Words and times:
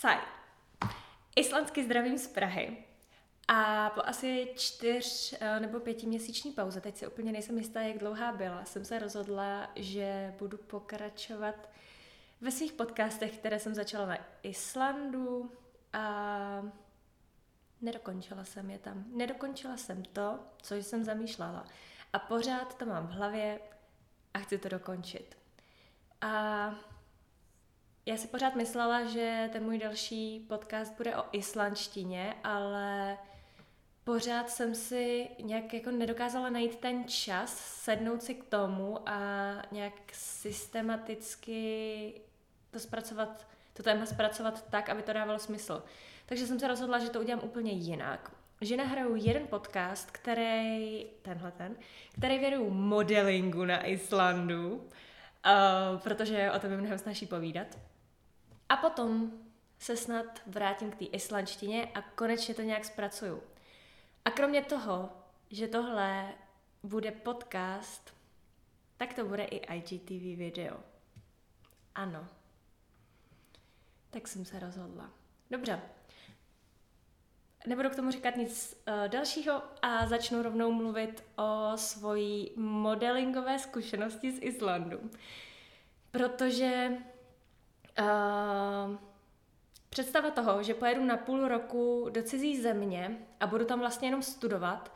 Saj. 0.00 0.18
Islandsky 1.36 1.84
zdravím 1.84 2.18
z 2.18 2.26
Prahy. 2.26 2.84
A 3.48 3.90
po 3.90 4.00
asi 4.04 4.52
čtyř 4.56 5.34
eh, 5.40 5.60
nebo 5.60 5.80
pětiměsíční 5.80 6.52
pauze, 6.52 6.80
teď 6.80 6.96
si 6.96 7.06
úplně 7.06 7.32
nejsem 7.32 7.58
jistá, 7.58 7.80
jak 7.80 7.98
dlouhá 7.98 8.32
byla, 8.32 8.64
jsem 8.64 8.84
se 8.84 8.98
rozhodla, 8.98 9.70
že 9.76 10.34
budu 10.38 10.58
pokračovat 10.58 11.70
ve 12.40 12.50
svých 12.50 12.72
podcastech, 12.72 13.38
které 13.38 13.58
jsem 13.58 13.74
začala 13.74 14.06
na 14.06 14.18
Islandu 14.42 15.52
a 15.92 16.62
nedokončila 17.80 18.44
jsem 18.44 18.70
je 18.70 18.78
tam. 18.78 19.04
Nedokončila 19.06 19.76
jsem 19.76 20.02
to, 20.02 20.38
co 20.62 20.74
jsem 20.74 21.04
zamýšlela. 21.04 21.64
A 22.12 22.18
pořád 22.18 22.78
to 22.78 22.86
mám 22.86 23.06
v 23.06 23.10
hlavě 23.10 23.60
a 24.34 24.38
chci 24.38 24.58
to 24.58 24.68
dokončit. 24.68 25.38
A 26.20 26.74
já 28.06 28.16
si 28.16 28.28
pořád 28.28 28.54
myslela, 28.54 29.04
že 29.04 29.48
ten 29.52 29.64
můj 29.64 29.78
další 29.78 30.46
podcast 30.48 30.96
bude 30.96 31.16
o 31.16 31.24
islandštině, 31.32 32.34
ale 32.44 33.18
pořád 34.04 34.50
jsem 34.50 34.74
si 34.74 35.28
nějak 35.42 35.74
jako 35.74 35.90
nedokázala 35.90 36.50
najít 36.50 36.76
ten 36.76 37.04
čas, 37.08 37.58
sednout 37.58 38.22
si 38.22 38.34
k 38.34 38.44
tomu 38.44 39.08
a 39.08 39.18
nějak 39.72 39.94
systematicky 40.12 41.60
to 42.70 42.80
zpracovat, 42.80 43.46
to 43.72 43.82
téma 43.82 44.06
zpracovat 44.06 44.70
tak, 44.70 44.88
aby 44.88 45.02
to 45.02 45.12
dávalo 45.12 45.38
smysl. 45.38 45.82
Takže 46.26 46.46
jsem 46.46 46.60
se 46.60 46.68
rozhodla, 46.68 46.98
že 46.98 47.10
to 47.10 47.20
udělám 47.20 47.44
úplně 47.44 47.72
jinak. 47.72 48.32
Že 48.60 48.76
nahraju 48.76 49.16
jeden 49.16 49.46
podcast, 49.46 50.10
který, 50.10 51.06
tenhle 51.22 51.52
ten, 51.52 51.76
který 52.18 52.38
věnuju 52.38 52.70
modelingu 52.70 53.64
na 53.64 53.86
Islandu, 53.86 54.74
uh, 54.74 54.82
protože 55.98 56.52
o 56.52 56.58
tom 56.58 56.70
je 56.70 56.76
mnohem 56.76 56.98
snaží 56.98 57.26
povídat. 57.26 57.66
A 58.70 58.76
potom 58.76 59.32
se 59.78 59.96
snad 59.96 60.42
vrátím 60.46 60.90
k 60.90 60.96
té 60.96 61.04
islandštině 61.04 61.90
a 61.94 62.02
konečně 62.02 62.54
to 62.54 62.62
nějak 62.62 62.84
zpracuju. 62.84 63.42
A 64.24 64.30
kromě 64.30 64.62
toho, 64.62 65.10
že 65.50 65.68
tohle 65.68 66.34
bude 66.82 67.10
podcast, 67.10 68.14
tak 68.96 69.14
to 69.14 69.24
bude 69.24 69.44
i 69.44 69.74
IGTV 69.76 70.38
video. 70.38 70.76
Ano. 71.94 72.28
Tak 74.10 74.28
jsem 74.28 74.44
se 74.44 74.58
rozhodla. 74.58 75.10
Dobře. 75.50 75.80
Nebudu 77.66 77.90
k 77.90 77.96
tomu 77.96 78.10
říkat 78.10 78.36
nic 78.36 78.82
uh, 78.88 79.08
dalšího 79.08 79.62
a 79.82 80.06
začnu 80.06 80.42
rovnou 80.42 80.72
mluvit 80.72 81.24
o 81.36 81.72
svojí 81.76 82.50
modelingové 82.56 83.58
zkušenosti 83.58 84.32
z 84.32 84.42
Islandu. 84.42 85.10
Protože 86.10 86.90
uh, 87.98 88.96
představa 89.88 90.30
toho, 90.30 90.62
že 90.62 90.74
pojedu 90.74 91.04
na 91.04 91.16
půl 91.16 91.48
roku 91.48 92.08
do 92.10 92.22
cizí 92.22 92.62
země 92.62 93.18
a 93.40 93.46
budu 93.46 93.64
tam 93.64 93.80
vlastně 93.80 94.08
jenom 94.08 94.22
studovat, 94.22 94.92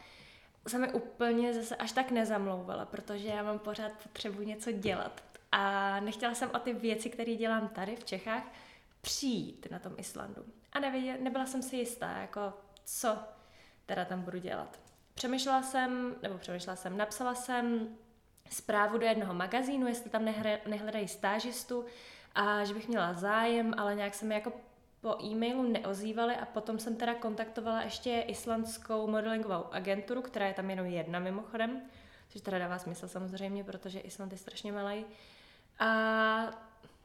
se 0.66 0.78
mi 0.78 0.92
úplně 0.92 1.54
zase 1.54 1.76
až 1.76 1.92
tak 1.92 2.10
nezamlouvala, 2.10 2.84
protože 2.84 3.28
já 3.28 3.42
mám 3.42 3.58
pořád 3.58 3.92
potřebu 4.02 4.42
něco 4.42 4.72
dělat. 4.72 5.22
A 5.52 6.00
nechtěla 6.00 6.34
jsem 6.34 6.50
o 6.54 6.58
ty 6.58 6.72
věci, 6.72 7.10
které 7.10 7.34
dělám 7.34 7.68
tady 7.68 7.96
v 7.96 8.04
Čechách, 8.04 8.42
přijít 9.00 9.66
na 9.70 9.78
tom 9.78 9.92
Islandu. 9.96 10.44
A 10.72 10.78
nevěděla, 10.78 11.16
nebyla 11.20 11.46
jsem 11.46 11.62
si 11.62 11.76
jistá, 11.76 12.10
jako 12.10 12.52
co 12.84 13.18
teda 13.86 14.04
tam 14.04 14.22
budu 14.22 14.38
dělat. 14.38 14.80
Přemýšlela 15.14 15.62
jsem, 15.62 16.14
nebo 16.22 16.38
přemýšlela 16.38 16.76
jsem, 16.76 16.96
napsala 16.96 17.34
jsem 17.34 17.88
zprávu 18.50 18.98
do 18.98 19.06
jednoho 19.06 19.34
magazínu, 19.34 19.86
jestli 19.86 20.10
tam 20.10 20.24
nehledají 20.66 21.08
stážistu 21.08 21.84
a 22.34 22.64
že 22.64 22.74
bych 22.74 22.88
měla 22.88 23.14
zájem, 23.14 23.74
ale 23.76 23.94
nějak 23.94 24.14
se 24.14 24.24
mi 24.24 24.34
jako 24.34 24.52
po 25.00 25.24
e-mailu 25.24 25.62
neozývali 25.62 26.36
a 26.36 26.44
potom 26.44 26.78
jsem 26.78 26.96
teda 26.96 27.14
kontaktovala 27.14 27.82
ještě 27.82 28.24
islandskou 28.28 29.06
modelingovou 29.06 29.72
agenturu, 29.72 30.22
která 30.22 30.46
je 30.46 30.54
tam 30.54 30.70
jenom 30.70 30.86
jedna 30.86 31.18
mimochodem, 31.18 31.82
což 32.28 32.40
teda 32.40 32.58
dává 32.58 32.78
smysl 32.78 33.08
samozřejmě, 33.08 33.64
protože 33.64 34.00
Island 34.00 34.32
je 34.32 34.38
strašně 34.38 34.72
malý. 34.72 35.04
A 35.78 35.88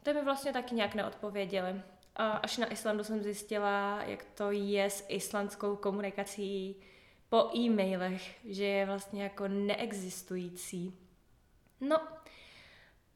to 0.04 0.14
mi 0.14 0.24
vlastně 0.24 0.54
taky 0.54 0.76
nějak 0.76 0.96
neodpověděli. 0.96 1.82
A 2.16 2.32
až 2.32 2.58
na 2.58 2.72
Islandu 2.72 3.04
jsem 3.04 3.24
zjistila, 3.24 4.04
jak 4.04 4.24
to 4.24 4.52
je 4.52 4.90
s 4.90 5.06
islandskou 5.08 5.76
komunikací 5.76 6.76
po 7.30 7.50
e-mailech, 7.56 8.46
že 8.46 8.66
je 8.66 8.86
vlastně 8.86 9.24
jako 9.24 9.48
neexistující. 9.48 10.94
No, 11.82 12.02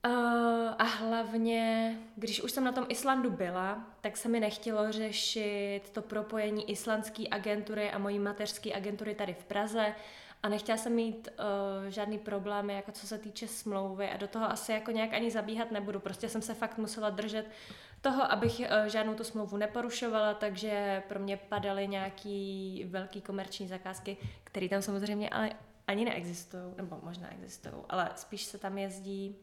Uh, 0.06 0.74
a 0.78 0.84
hlavně, 0.84 1.96
když 2.16 2.42
už 2.42 2.52
jsem 2.52 2.64
na 2.64 2.72
tom 2.72 2.86
Islandu 2.90 3.30
byla, 3.30 3.88
tak 4.02 4.18
se 4.18 4.30
mi 4.30 4.40
nechtělo 4.40 4.92
řešit 4.92 5.82
to 5.92 6.02
propojení 6.02 6.72
islandské 6.72 7.24
agentury 7.32 7.92
a 7.92 7.98
mojí 7.98 8.20
mateřské 8.20 8.74
agentury 8.74 9.16
tady 9.16 9.34
v 9.34 9.44
Praze 9.44 9.96
a 10.44 10.50
nechtěla 10.50 10.78
jsem 10.78 10.94
mít 10.94 11.30
uh, 11.40 11.90
žádný 11.90 12.20
problémy, 12.20 12.74
jako 12.74 12.92
co 12.92 13.08
se 13.08 13.18
týče 13.18 13.48
smlouvy 13.48 14.10
a 14.10 14.18
do 14.18 14.28
toho 14.28 14.46
asi 14.46 14.72
jako 14.72 14.92
nějak 14.92 15.14
ani 15.14 15.32
zabíhat 15.32 15.72
nebudu. 15.72 16.00
Prostě 16.00 16.30
jsem 16.30 16.42
se 16.42 16.54
fakt 16.54 16.78
musela 16.78 17.10
držet 17.10 17.46
toho, 18.02 18.32
abych 18.32 18.60
uh, 18.60 18.66
žádnou 18.88 19.14
tu 19.14 19.24
smlouvu 19.24 19.58
neporušovala, 19.58 20.34
takže 20.34 21.04
pro 21.08 21.20
mě 21.20 21.38
padaly 21.38 21.88
nějaký 21.88 22.86
velký 22.90 23.22
komerční 23.22 23.68
zakázky, 23.68 24.18
které 24.44 24.70
tam 24.70 24.82
samozřejmě 24.82 25.30
ale 25.30 25.52
ani 25.88 26.06
neexistují, 26.06 26.64
nebo 26.78 27.00
možná 27.04 27.34
existují, 27.34 27.76
ale 27.90 28.10
spíš 28.16 28.44
se 28.44 28.58
tam 28.58 28.78
jezdí 28.78 29.36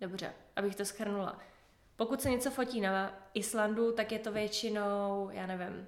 Dobře, 0.00 0.32
abych 0.56 0.76
to 0.76 0.84
schrnula. 0.84 1.38
Pokud 1.96 2.22
se 2.22 2.30
něco 2.30 2.50
fotí 2.50 2.80
na 2.80 3.14
Islandu, 3.34 3.92
tak 3.92 4.12
je 4.12 4.18
to 4.18 4.32
většinou, 4.32 5.30
já 5.32 5.46
nevím, 5.46 5.86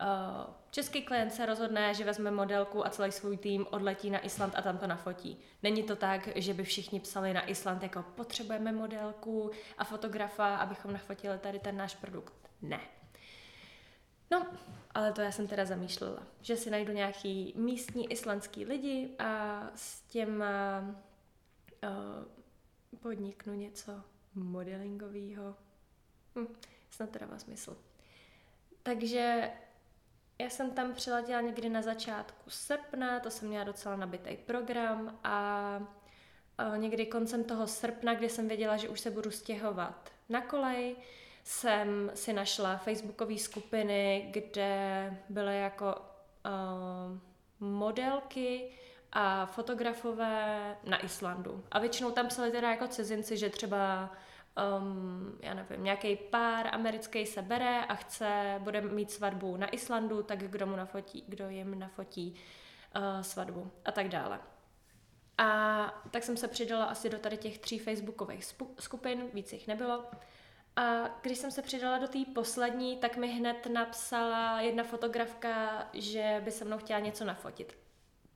uh, 0.00 0.54
český 0.70 1.02
klient 1.02 1.30
se 1.30 1.46
rozhodne, 1.46 1.94
že 1.94 2.04
vezme 2.04 2.30
modelku 2.30 2.86
a 2.86 2.90
celý 2.90 3.12
svůj 3.12 3.36
tým 3.36 3.66
odletí 3.70 4.10
na 4.10 4.24
Island 4.24 4.54
a 4.56 4.62
tam 4.62 4.78
to 4.78 4.86
nafotí. 4.86 5.38
Není 5.62 5.82
to 5.82 5.96
tak, 5.96 6.28
že 6.36 6.54
by 6.54 6.64
všichni 6.64 7.00
psali 7.00 7.34
na 7.34 7.48
Island 7.48 7.82
jako 7.82 8.04
potřebujeme 8.14 8.72
modelku 8.72 9.50
a 9.78 9.84
fotografa, 9.84 10.56
abychom 10.56 10.92
nafotili 10.92 11.38
tady 11.38 11.58
ten 11.58 11.76
náš 11.76 11.94
produkt. 11.94 12.34
Ne. 12.62 12.80
No, 14.30 14.46
ale 14.94 15.12
to 15.12 15.20
já 15.20 15.32
jsem 15.32 15.46
teda 15.46 15.64
zamýšlela, 15.64 16.22
že 16.42 16.56
si 16.56 16.70
najdu 16.70 16.92
nějaký 16.92 17.52
místní 17.56 18.12
islandský 18.12 18.64
lidi 18.64 19.10
a 19.18 19.62
s 19.74 20.00
těma 20.00 20.80
uh, 20.80 22.37
podniknu 22.96 23.54
něco 23.54 24.02
modelingového. 24.34 25.56
Hm, 26.34 26.46
snad 26.90 27.10
to 27.10 27.18
dává 27.18 27.38
smysl. 27.38 27.76
Takže 28.82 29.50
já 30.38 30.50
jsem 30.50 30.70
tam 30.70 30.94
přiletěla 30.94 31.40
někdy 31.40 31.68
na 31.68 31.82
začátku 31.82 32.50
srpna, 32.50 33.20
to 33.20 33.30
jsem 33.30 33.48
měla 33.48 33.64
docela 33.64 33.96
nabitý 33.96 34.36
program 34.36 35.18
a, 35.24 35.80
někdy 36.76 37.06
koncem 37.06 37.44
toho 37.44 37.66
srpna, 37.66 38.14
kdy 38.14 38.28
jsem 38.28 38.48
věděla, 38.48 38.76
že 38.76 38.88
už 38.88 39.00
se 39.00 39.10
budu 39.10 39.30
stěhovat 39.30 40.12
na 40.28 40.40
kolej, 40.40 40.96
jsem 41.44 42.10
si 42.14 42.32
našla 42.32 42.76
facebookové 42.76 43.38
skupiny, 43.38 44.28
kde 44.32 45.16
byly 45.28 45.60
jako 45.60 45.94
uh, 45.94 47.68
modelky, 47.68 48.70
a 49.12 49.46
fotografové 49.46 50.76
na 50.84 51.04
Islandu. 51.04 51.64
A 51.70 51.78
většinou 51.78 52.10
tam 52.10 52.26
psali 52.26 52.50
teda 52.50 52.70
jako 52.70 52.88
cizinci, 52.88 53.36
že 53.36 53.50
třeba 53.50 54.10
um, 54.80 55.38
já 55.42 55.54
nevím, 55.54 55.84
nějaký 55.84 56.16
pár 56.16 56.74
americký 56.74 57.26
se 57.26 57.42
bere 57.42 57.84
a 57.84 57.94
chce, 57.94 58.54
bude 58.58 58.80
mít 58.80 59.10
svatbu 59.10 59.56
na 59.56 59.74
Islandu, 59.74 60.22
tak 60.22 60.38
kdo 60.38 60.66
mu 60.66 60.76
nafotí, 60.76 61.24
kdo 61.28 61.48
jim 61.48 61.78
nafotí 61.78 62.34
uh, 62.96 63.22
svatbu 63.22 63.70
a 63.84 63.92
tak 63.92 64.08
dále. 64.08 64.40
A 65.38 66.02
tak 66.10 66.22
jsem 66.22 66.36
se 66.36 66.48
přidala 66.48 66.84
asi 66.84 67.10
do 67.10 67.18
tady 67.18 67.36
těch 67.36 67.58
tří 67.58 67.78
facebookových 67.78 68.54
skupin, 68.78 69.28
víc 69.34 69.52
jich 69.52 69.68
nebylo. 69.68 70.04
A 70.76 71.08
když 71.22 71.38
jsem 71.38 71.50
se 71.50 71.62
přidala 71.62 71.98
do 71.98 72.08
té 72.08 72.18
poslední, 72.34 72.96
tak 72.96 73.16
mi 73.16 73.28
hned 73.28 73.66
napsala 73.72 74.60
jedna 74.60 74.84
fotografka, 74.84 75.86
že 75.92 76.40
by 76.44 76.50
se 76.50 76.64
mnou 76.64 76.78
chtěla 76.78 77.00
něco 77.00 77.24
nafotit. 77.24 77.87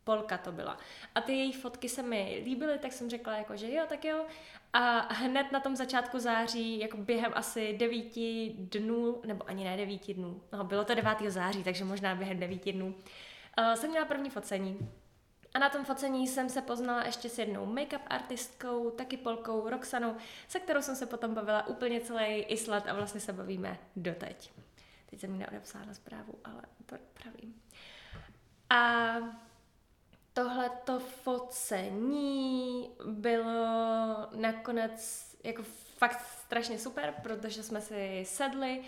Polka 0.04 0.38
to 0.38 0.52
byla. 0.52 0.78
A 1.14 1.20
ty 1.20 1.32
její 1.32 1.52
fotky 1.52 1.88
se 1.88 2.02
mi 2.02 2.42
líbily, 2.44 2.78
tak 2.78 2.92
jsem 2.92 3.10
řekla 3.10 3.36
jako, 3.36 3.56
že 3.56 3.74
jo, 3.74 3.84
tak 3.88 4.04
jo. 4.04 4.26
A 4.72 5.14
hned 5.14 5.52
na 5.52 5.60
tom 5.60 5.76
začátku 5.76 6.18
září, 6.18 6.78
jako 6.78 6.96
během 6.96 7.32
asi 7.34 7.76
devíti 7.78 8.54
dnů, 8.58 9.20
nebo 9.26 9.48
ani 9.48 9.64
ne 9.64 9.76
devíti 9.76 10.14
dnů, 10.14 10.42
no 10.52 10.64
bylo 10.64 10.84
to 10.84 10.94
9. 10.94 11.18
září, 11.28 11.64
takže 11.64 11.84
možná 11.84 12.14
během 12.14 12.38
devíti 12.38 12.72
dnů, 12.72 12.86
uh, 13.58 13.74
jsem 13.74 13.90
měla 13.90 14.06
první 14.06 14.30
focení. 14.30 14.78
A 15.54 15.58
na 15.58 15.68
tom 15.68 15.84
focení 15.84 16.28
jsem 16.28 16.48
se 16.48 16.62
poznala 16.62 17.04
ještě 17.04 17.28
s 17.28 17.38
jednou 17.38 17.66
make-up 17.66 18.00
artistkou, 18.06 18.90
taky 18.90 19.16
Polkou, 19.16 19.68
Roxanou, 19.68 20.16
se 20.48 20.60
kterou 20.60 20.82
jsem 20.82 20.96
se 20.96 21.06
potom 21.06 21.34
bavila 21.34 21.66
úplně 21.66 22.00
celý 22.00 22.24
Island 22.24 22.86
a 22.88 22.94
vlastně 22.94 23.20
se 23.20 23.32
bavíme 23.32 23.78
doteď. 23.96 24.52
Teď 25.10 25.20
jsem 25.20 25.32
mi 25.32 25.38
neodepsala 25.38 25.94
zprávu, 25.94 26.34
ale 26.44 26.62
to 26.86 26.96
pravím. 27.22 27.54
A 28.70 29.14
tohleto 30.32 30.98
focení 30.98 32.90
bylo 33.04 34.28
nakonec 34.34 35.26
jako 35.44 35.62
fakt 35.98 36.20
strašně 36.44 36.78
super, 36.78 37.14
protože 37.22 37.62
jsme 37.62 37.80
si 37.80 38.22
sedli 38.26 38.82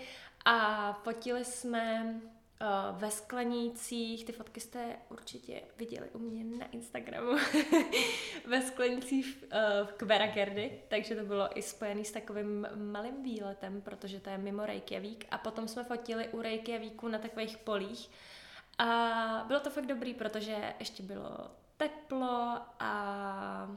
A 0.45 0.93
fotili 0.93 1.45
jsme 1.45 2.15
uh, 2.61 2.99
ve 2.99 3.11
sklenících, 3.11 4.25
ty 4.25 4.31
fotky 4.31 4.59
jste 4.59 4.95
určitě 5.09 5.61
viděli 5.77 6.09
u 6.09 6.19
mě 6.19 6.43
na 6.57 6.65
Instagramu, 6.65 7.37
ve 8.45 8.61
sklenících 8.61 9.43
uh, 9.43 9.87
v 9.87 9.93
Kveragerdy, 9.93 10.81
takže 10.87 11.15
to 11.15 11.23
bylo 11.23 11.59
i 11.59 11.61
spojené 11.61 12.03
s 12.03 12.11
takovým 12.11 12.67
malým 12.75 13.23
výletem, 13.23 13.81
protože 13.81 14.19
to 14.19 14.29
je 14.29 14.37
mimo 14.37 14.65
Reykjavík. 14.65 15.25
A 15.31 15.37
potom 15.37 15.67
jsme 15.67 15.83
fotili 15.83 16.29
u 16.29 16.41
Reykjavíku 16.41 17.07
na 17.07 17.19
takových 17.19 17.57
polích 17.57 18.09
a 18.77 19.43
bylo 19.47 19.59
to 19.59 19.69
fakt 19.69 19.85
dobrý, 19.85 20.13
protože 20.13 20.73
ještě 20.79 21.03
bylo 21.03 21.51
teplo 21.77 22.57
a 22.79 23.69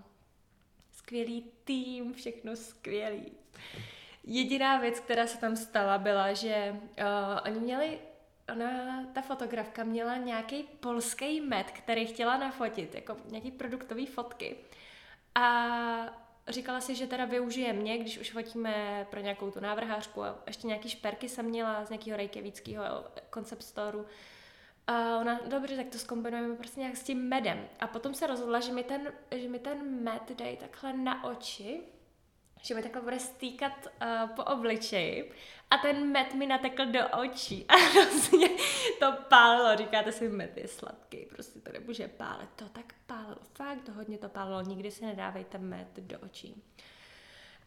skvělý 0.92 1.44
tým, 1.64 2.14
všechno 2.14 2.56
skvělý. 2.56 3.32
Jediná 4.24 4.78
věc, 4.78 5.00
která 5.00 5.26
se 5.26 5.38
tam 5.38 5.56
stala, 5.56 5.98
byla, 5.98 6.32
že 6.32 6.72
uh, 6.72 7.40
oni 7.44 7.60
měli 7.60 7.98
ona, 8.52 9.04
ta 9.12 9.22
fotografka 9.22 9.84
měla 9.84 10.16
nějaký 10.16 10.62
polský 10.62 11.40
med, 11.40 11.70
který 11.70 12.06
chtěla 12.06 12.36
nafotit, 12.36 12.94
jako 12.94 13.16
nějaký 13.26 13.50
produktový 13.50 14.06
fotky. 14.06 14.56
A 15.34 15.66
říkala 16.48 16.80
si, 16.80 16.94
že 16.94 17.06
teda 17.06 17.24
využije 17.24 17.72
mě, 17.72 17.98
když 17.98 18.18
už 18.18 18.30
fotíme 18.30 19.06
pro 19.10 19.20
nějakou 19.20 19.50
tu 19.50 19.60
návrhářku 19.60 20.22
a 20.22 20.38
ještě 20.46 20.66
nějaký 20.66 20.88
šperky 20.88 21.28
jsem 21.28 21.46
měla 21.46 21.84
z 21.84 21.90
nějakého 21.90 22.16
rejkevického 22.16 23.04
concept 23.34 23.62
storeu. 23.62 24.06
A 24.88 25.18
ona, 25.20 25.40
dobře, 25.46 25.76
tak 25.76 25.86
to 25.88 25.98
zkombinujeme 25.98 26.56
prostě 26.56 26.80
nějak 26.80 26.96
s 26.96 27.02
tím 27.02 27.28
medem. 27.28 27.68
A 27.80 27.86
potom 27.86 28.14
se 28.14 28.26
rozhodla, 28.26 28.60
že 28.60 28.72
mi 28.72 28.84
ten, 28.84 29.12
že 29.36 29.48
mi 29.48 29.58
ten 29.58 30.02
med 30.02 30.32
dají 30.38 30.56
takhle 30.56 30.92
na 30.92 31.24
oči, 31.24 31.80
že 32.62 32.74
mi 32.74 32.82
takhle 32.82 33.02
bude 33.02 33.18
stýkat 33.18 33.72
uh, 33.86 34.30
po 34.30 34.44
obličeji 34.44 35.32
a 35.70 35.78
ten 35.78 36.12
med 36.12 36.34
mi 36.34 36.46
natekl 36.46 36.86
do 36.86 37.08
očí 37.08 37.66
a 37.68 37.74
vlastně 37.94 38.48
to 38.98 39.12
pálilo. 39.28 39.76
Říkáte 39.76 40.12
si, 40.12 40.28
med 40.28 40.56
je 40.56 40.68
sladký, 40.68 41.26
prostě 41.26 41.60
to 41.60 41.72
nemůže 41.72 42.08
pálit. 42.08 42.50
To 42.56 42.68
tak 42.68 42.94
pálilo, 43.06 43.38
fakt 43.54 43.82
to 43.82 43.92
hodně 43.92 44.18
to 44.18 44.28
pálilo. 44.28 44.60
Nikdy 44.62 44.90
si 44.90 45.06
nedávejte 45.06 45.58
med 45.58 45.96
do 45.96 46.18
očí. 46.18 46.62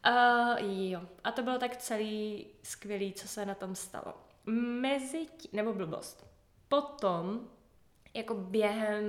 Uh, 0.08 0.90
jo, 0.90 1.02
a 1.24 1.32
to 1.32 1.44
bylo 1.44 1.58
tak 1.58 1.78
celý 1.78 2.48
skvělý, 2.64 3.14
co 3.14 3.28
se 3.28 3.46
na 3.46 3.56
tom 3.56 3.76
stalo. 3.76 4.14
Mezi 4.46 5.28
tí, 5.38 5.50
nebo 5.54 5.74
blbost. 5.74 6.32
Potom, 6.72 7.40
jako 8.14 8.34
během 8.34 9.06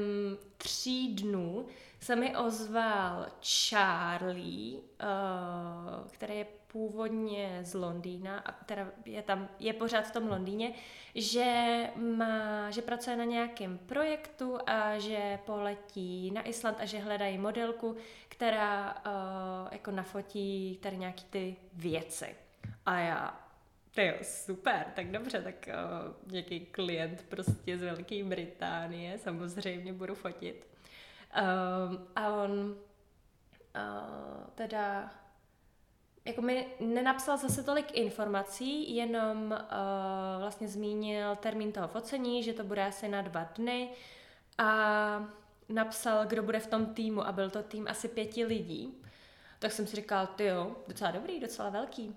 tří 0.56 1.14
dnů, 1.14 1.66
se 2.00 2.16
mi 2.16 2.36
ozval 2.36 3.26
Charlie, 3.68 4.78
uh, 4.78 6.08
který 6.10 6.38
je 6.38 6.46
původně 6.66 7.60
z 7.62 7.74
Londýna, 7.74 8.38
a 8.38 8.52
teda 8.52 8.86
je 9.04 9.22
tam, 9.22 9.48
je 9.58 9.72
pořád 9.72 10.06
v 10.06 10.10
tom 10.10 10.28
Londýně, 10.28 10.72
že 11.14 11.76
má, 11.96 12.70
že 12.70 12.82
pracuje 12.82 13.16
na 13.16 13.24
nějakém 13.24 13.78
projektu 13.78 14.58
a 14.66 14.98
že 14.98 15.38
poletí 15.46 16.30
na 16.30 16.42
Island 16.48 16.76
a 16.80 16.84
že 16.84 16.98
hledají 16.98 17.38
modelku, 17.38 17.96
která 18.28 18.94
uh, 18.94 19.68
jako 19.72 19.90
nafotí 19.90 20.78
tady 20.82 20.96
nějaký 20.96 21.24
ty 21.24 21.56
věci. 21.72 22.36
A 22.86 22.98
já, 22.98 23.41
to 23.94 24.00
je 24.00 24.18
super, 24.22 24.86
tak 24.94 25.10
dobře, 25.10 25.42
tak 25.42 25.68
uh, 25.68 26.32
nějaký 26.32 26.60
klient 26.60 27.24
prostě 27.28 27.78
z 27.78 27.82
Velké 27.82 28.24
Británie, 28.24 29.18
samozřejmě 29.18 29.92
budu 29.92 30.14
fotit. 30.14 30.66
Um, 31.36 32.08
a 32.16 32.28
on 32.28 32.50
uh, 32.50 34.46
teda 34.54 35.10
jako 36.24 36.42
mi 36.42 36.66
nenapsal 36.80 37.36
zase 37.36 37.62
tolik 37.62 37.98
informací, 37.98 38.96
jenom 38.96 39.52
uh, 39.52 40.40
vlastně 40.40 40.68
zmínil 40.68 41.36
termín 41.36 41.72
toho 41.72 41.88
focení, 41.88 42.42
že 42.42 42.52
to 42.52 42.64
bude 42.64 42.86
asi 42.86 43.08
na 43.08 43.22
dva 43.22 43.44
dny 43.44 43.90
a 44.58 45.28
napsal, 45.68 46.26
kdo 46.26 46.42
bude 46.42 46.60
v 46.60 46.66
tom 46.66 46.86
týmu 46.86 47.26
a 47.26 47.32
byl 47.32 47.50
to 47.50 47.62
tým 47.62 47.88
asi 47.88 48.08
pěti 48.08 48.44
lidí. 48.44 49.02
Tak 49.58 49.72
jsem 49.72 49.86
si 49.86 49.96
říkal, 49.96 50.26
ty 50.26 50.44
jo, 50.44 50.76
docela 50.88 51.10
dobrý, 51.10 51.40
docela 51.40 51.70
velký. 51.70 52.16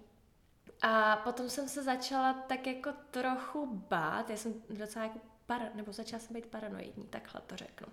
A 0.81 1.15
potom 1.15 1.49
jsem 1.49 1.69
se 1.69 1.83
začala 1.83 2.33
tak 2.33 2.67
jako 2.67 2.89
trochu 3.11 3.65
bát, 3.65 4.29
já 4.29 4.37
jsem 4.37 4.53
docela 4.69 5.05
jako 5.05 5.19
para, 5.45 5.65
nebo 5.73 5.91
začala 5.91 6.19
jsem 6.19 6.33
být 6.33 6.45
paranoidní, 6.45 7.07
takhle 7.07 7.41
to 7.41 7.55
řeknu. 7.55 7.87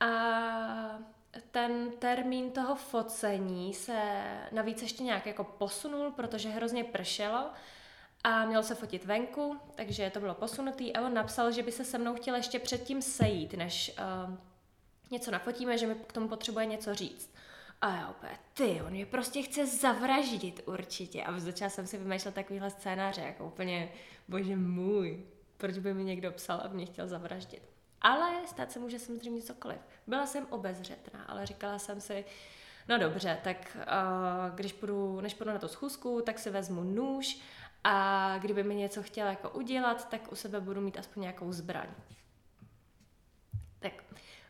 A 0.00 0.10
ten 1.50 1.90
termín 1.98 2.50
toho 2.50 2.74
focení 2.74 3.74
se 3.74 4.22
navíc 4.52 4.82
ještě 4.82 5.02
nějak 5.02 5.26
jako 5.26 5.44
posunul, 5.44 6.10
protože 6.10 6.48
hrozně 6.48 6.84
pršelo 6.84 7.50
a 8.24 8.44
měl 8.44 8.62
se 8.62 8.74
fotit 8.74 9.04
venku, 9.04 9.60
takže 9.74 10.10
to 10.10 10.20
bylo 10.20 10.34
posunutý 10.34 10.96
a 10.96 11.06
on 11.06 11.14
napsal, 11.14 11.52
že 11.52 11.62
by 11.62 11.72
se 11.72 11.84
se 11.84 11.98
mnou 11.98 12.14
chtěl 12.14 12.34
ještě 12.34 12.58
předtím 12.58 13.02
sejít, 13.02 13.54
než 13.54 13.98
uh, 14.28 14.34
něco 15.10 15.30
nafotíme, 15.30 15.78
že 15.78 15.86
mi 15.86 15.94
k 15.94 16.12
tomu 16.12 16.28
potřebuje 16.28 16.66
něco 16.66 16.94
říct. 16.94 17.34
A 17.80 17.96
já 17.96 18.08
opět, 18.08 18.38
ty, 18.54 18.82
on 18.86 18.90
mě 18.90 19.06
prostě 19.06 19.42
chce 19.42 19.66
zavraždit 19.66 20.62
určitě. 20.66 21.22
A 21.22 21.40
začala 21.40 21.70
jsem 21.70 21.86
si 21.86 21.98
vymýšlet 21.98 22.34
takovýhle 22.34 22.70
scénáře, 22.70 23.20
jako 23.20 23.44
úplně, 23.46 23.92
bože 24.28 24.56
můj, 24.56 25.24
proč 25.56 25.78
by 25.78 25.94
mi 25.94 26.04
někdo 26.04 26.32
psal 26.32 26.60
a 26.64 26.68
mě 26.68 26.86
chtěl 26.86 27.08
zavraždit. 27.08 27.62
Ale 28.00 28.46
stát 28.46 28.72
se 28.72 28.78
může 28.78 28.98
samozřejmě 28.98 29.42
cokoliv. 29.42 29.78
Byla 30.06 30.26
jsem 30.26 30.46
obezřetná, 30.50 31.24
ale 31.24 31.46
říkala 31.46 31.78
jsem 31.78 32.00
si, 32.00 32.24
no 32.88 32.98
dobře, 32.98 33.40
tak 33.44 33.76
uh, 33.76 34.54
když 34.54 34.72
půjdu, 34.72 35.20
než 35.20 35.34
půjdu 35.34 35.52
na 35.52 35.58
tu 35.58 35.68
schůzku, 35.68 36.22
tak 36.22 36.38
si 36.38 36.50
vezmu 36.50 36.82
nůž 36.84 37.40
a 37.84 38.38
kdyby 38.38 38.62
mi 38.62 38.74
něco 38.74 39.02
chtěla 39.02 39.30
jako 39.30 39.50
udělat, 39.50 40.08
tak 40.08 40.32
u 40.32 40.36
sebe 40.36 40.60
budu 40.60 40.80
mít 40.80 40.98
aspoň 40.98 41.20
nějakou 41.20 41.52
zbraň. 41.52 41.88
Tak 43.78 43.92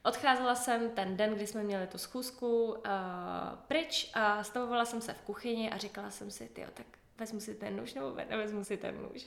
odcházela 0.05 0.55
jsem 0.55 0.91
ten 0.91 1.17
den, 1.17 1.35
kdy 1.35 1.47
jsme 1.47 1.63
měli 1.63 1.87
tu 1.87 1.99
schůzku 1.99 2.67
uh, 2.67 2.81
pryč 3.69 4.11
a 4.15 4.45
stavovala 4.45 4.85
jsem 4.85 5.01
se 5.01 5.13
v 5.13 5.21
kuchyni 5.21 5.71
a 5.71 5.77
říkala 5.77 6.11
jsem 6.11 6.31
si, 6.31 6.49
ty 6.49 6.67
tak 6.75 6.87
vezmu 7.19 7.41
si 7.41 7.55
ten 7.55 7.77
nůž 7.77 7.95
nebo 7.95 8.15
vezmu 8.29 8.65
si 8.65 8.77
ten 8.77 9.03
nůž. 9.03 9.27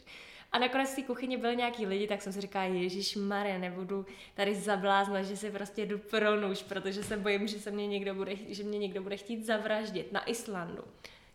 A 0.51 0.59
nakonec 0.59 0.91
v 0.91 0.95
té 0.95 1.03
kuchyni 1.03 1.37
byli 1.37 1.55
nějaký 1.55 1.85
lidi, 1.85 2.07
tak 2.07 2.21
jsem 2.21 2.33
si 2.33 2.41
říkala, 2.41 2.65
Ježíš 2.65 3.15
Maria, 3.15 3.57
nebudu 3.57 4.05
tady 4.33 4.55
zablázna, 4.55 5.23
že 5.23 5.37
si 5.37 5.51
prostě 5.51 5.85
jdu 5.85 5.97
pro 5.97 6.41
nůž, 6.41 6.63
protože 6.63 7.03
se 7.03 7.17
bojím, 7.17 7.47
že, 7.47 7.59
se 7.59 7.71
mě 7.71 7.87
někdo 7.87 8.15
bude, 8.15 8.35
že 8.35 8.63
mě 8.63 8.79
někdo 8.79 9.01
bude 9.01 9.17
chtít 9.17 9.45
zavraždit 9.45 10.11
na 10.11 10.29
Islandu, 10.29 10.83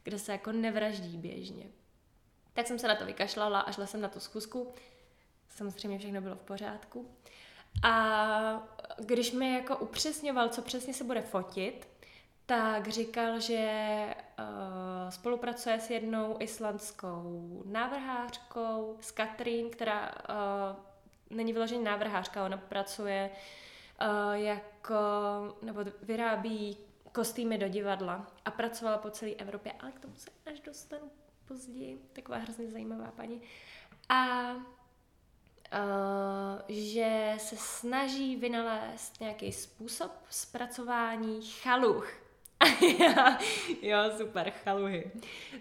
kde 0.02 0.18
se 0.18 0.32
jako 0.32 0.52
nevraždí 0.52 1.16
běžně. 1.16 1.66
Tak 2.52 2.66
jsem 2.66 2.78
se 2.78 2.88
na 2.88 2.94
to 2.94 3.06
vykašlala 3.06 3.60
a 3.60 3.72
šla 3.72 3.86
jsem 3.86 4.00
na 4.00 4.08
tu 4.08 4.20
schůzku. 4.20 4.74
Samozřejmě 5.48 5.98
všechno 5.98 6.20
bylo 6.20 6.36
v 6.36 6.42
pořádku. 6.42 7.10
A 7.82 8.62
když 8.98 9.32
mi 9.32 9.54
jako 9.54 9.76
upřesňoval, 9.76 10.48
co 10.48 10.62
přesně 10.62 10.94
se 10.94 11.04
bude 11.04 11.22
fotit, 11.22 11.88
tak 12.46 12.88
říkal, 12.88 13.40
že 13.40 14.14
uh, 14.38 15.10
spolupracuje 15.10 15.80
s 15.80 15.90
jednou 15.90 16.36
islandskou 16.40 17.62
návrhářkou, 17.66 18.96
s 19.00 19.10
Katrin, 19.10 19.70
která 19.70 20.08
uh, 20.10 21.36
není 21.36 21.52
vyloženě 21.52 21.84
návrhářka, 21.84 22.44
ona 22.44 22.56
pracuje 22.56 23.30
uh, 24.00 24.32
jako, 24.32 24.94
nebo 25.62 25.80
vyrábí 26.02 26.76
kostýmy 27.12 27.58
do 27.58 27.68
divadla 27.68 28.26
a 28.44 28.50
pracovala 28.50 28.98
po 28.98 29.10
celé 29.10 29.32
Evropě, 29.32 29.72
ale 29.80 29.92
k 29.92 30.00
tomu 30.00 30.14
se 30.16 30.30
až 30.46 30.60
dostanu 30.60 31.10
později. 31.44 31.98
Taková 32.12 32.38
hrozně 32.38 32.70
zajímavá 32.70 33.10
paní. 33.16 33.42
A 34.08 34.46
že 36.68 37.34
se 37.36 37.56
snaží 37.56 38.36
vynalézt 38.36 39.20
nějaký 39.20 39.52
způsob 39.52 40.12
zpracování 40.30 41.42
chaluch 41.42 42.28
jo, 43.82 43.98
super, 44.16 44.50
chaluhy. 44.50 45.10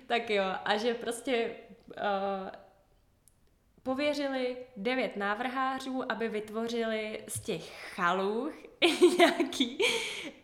Tak 0.05 0.29
jo, 0.29 0.43
a 0.65 0.77
že 0.77 0.93
prostě 0.93 1.49
uh, 1.87 2.49
pověřili 3.83 4.57
devět 4.77 5.15
návrhářů, 5.15 6.11
aby 6.11 6.27
vytvořili 6.27 7.23
z 7.27 7.39
těch 7.39 7.93
chaluch 7.95 8.53
nějaký 9.17 9.77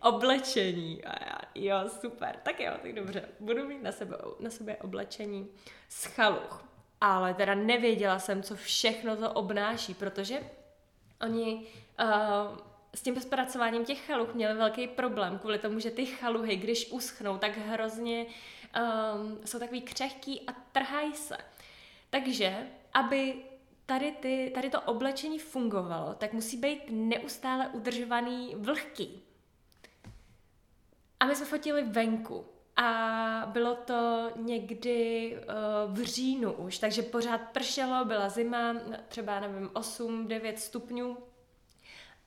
oblečení. 0.01 1.03
A 1.03 1.25
já, 1.25 1.37
jo, 1.55 1.89
super, 1.89 2.39
tak 2.43 2.59
jo, 2.59 2.73
tak 2.81 2.93
dobře, 2.93 3.29
budu 3.39 3.67
mít 3.67 3.83
na 3.83 3.91
sebe, 3.91 4.17
na 4.39 4.49
sebe 4.49 4.75
oblečení 4.75 5.49
z 5.89 6.05
chaluch. 6.05 6.72
Ale 7.05 7.33
teda 7.33 7.55
nevěděla 7.55 8.19
jsem, 8.19 8.43
co 8.43 8.55
všechno 8.55 9.17
to 9.17 9.31
obnáší, 9.31 9.93
protože 9.93 10.43
oni 11.21 11.67
uh, 11.99 12.57
s 12.95 13.01
tím 13.01 13.21
zpracováním 13.21 13.85
těch 13.85 14.05
chaluch 14.05 14.33
měli 14.33 14.53
velký 14.53 14.87
problém 14.87 15.39
kvůli 15.39 15.59
tomu, 15.59 15.79
že 15.79 15.91
ty 15.91 16.05
chaluhy, 16.05 16.55
když 16.55 16.91
uschnou, 16.91 17.37
tak 17.37 17.57
hrozně 17.57 18.25
um, 18.25 19.39
jsou 19.45 19.59
takový 19.59 19.81
křehký 19.81 20.41
a 20.47 20.51
trhají 20.71 21.15
se. 21.15 21.37
Takže, 22.09 22.67
aby 22.93 23.35
tady, 23.85 24.11
ty, 24.11 24.51
tady 24.55 24.69
to 24.69 24.81
oblečení 24.81 25.39
fungovalo, 25.39 26.13
tak 26.13 26.33
musí 26.33 26.57
být 26.57 26.81
neustále 26.89 27.67
udržovaný 27.67 28.55
vlhký. 28.57 29.23
A 31.19 31.25
my 31.25 31.35
jsme 31.35 31.45
fotili 31.45 31.83
venku. 31.83 32.45
A 32.75 33.49
bylo 33.51 33.75
to 33.75 34.31
někdy 34.35 35.37
uh, 35.37 35.93
v 35.93 36.03
říjnu 36.03 36.51
už, 36.51 36.77
takže 36.77 37.01
pořád 37.01 37.41
pršelo, 37.41 38.05
byla 38.05 38.29
zima, 38.29 38.75
třeba 39.07 39.39
nevím, 39.39 39.67
8-9 39.67 40.53
stupňů 40.55 41.17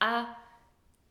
a 0.00 0.42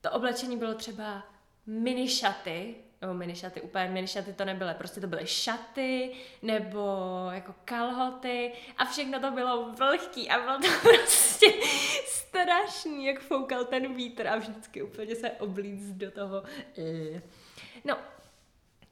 to 0.02 0.12
oblečení 0.12 0.58
bylo 0.58 0.74
třeba 0.74 1.24
mini 1.66 2.10
šaty, 2.10 2.76
nebo 3.02 3.14
mini 3.14 3.36
šaty, 3.36 3.62
úplně 3.62 3.88
mini 3.88 4.08
šaty 4.08 4.34
to 4.34 4.46
nebyly, 4.46 4.74
prostě 4.74 5.02
to 5.02 5.08
byly 5.08 5.28
šaty, 5.28 6.16
nebo 6.42 6.88
jako 7.32 7.56
kalhoty 7.66 8.52
a 8.78 8.86
všechno 8.86 9.20
to 9.20 9.32
bylo 9.32 9.72
vlhký 9.72 10.30
a 10.30 10.40
bylo 10.40 10.58
to 10.58 10.68
prostě 10.82 11.54
strašný, 12.06 13.06
jak 13.06 13.20
foukal 13.20 13.66
ten 13.66 13.94
vítr 13.94 14.28
a 14.28 14.36
vždycky 14.36 14.84
úplně 14.84 15.16
se 15.16 15.32
oblíc 15.32 15.92
do 15.92 16.12
toho. 16.12 16.44
No, 17.84 17.98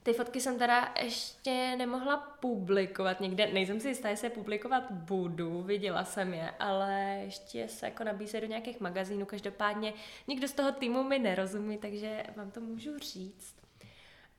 ty 0.04 0.14
fotky 0.14 0.42
jsem 0.42 0.60
teda 0.60 0.94
ještě 1.04 1.76
nemohla 1.78 2.18
publikovat 2.18 3.20
někde, 3.20 3.54
nejsem 3.54 3.80
si 3.80 3.88
jistá, 3.88 4.10
jestli 4.10 4.28
je 4.28 4.32
publikovat 4.32 4.92
budu, 4.92 5.62
viděla 5.62 6.04
jsem 6.04 6.34
je, 6.34 6.50
ale 6.60 7.20
ještě 7.24 7.68
se 7.68 7.86
jako 7.86 8.04
nabízí 8.04 8.42
do 8.42 8.48
nějakých 8.48 8.80
magazínů, 8.80 9.26
každopádně 9.26 9.94
nikdo 10.28 10.48
z 10.48 10.54
toho 10.54 10.72
týmu 10.72 11.04
mi 11.04 11.20
nerozumí, 11.20 11.78
takže 11.78 12.24
vám 12.36 12.52
to 12.52 12.60
můžu 12.62 13.00
říct. 13.00 13.56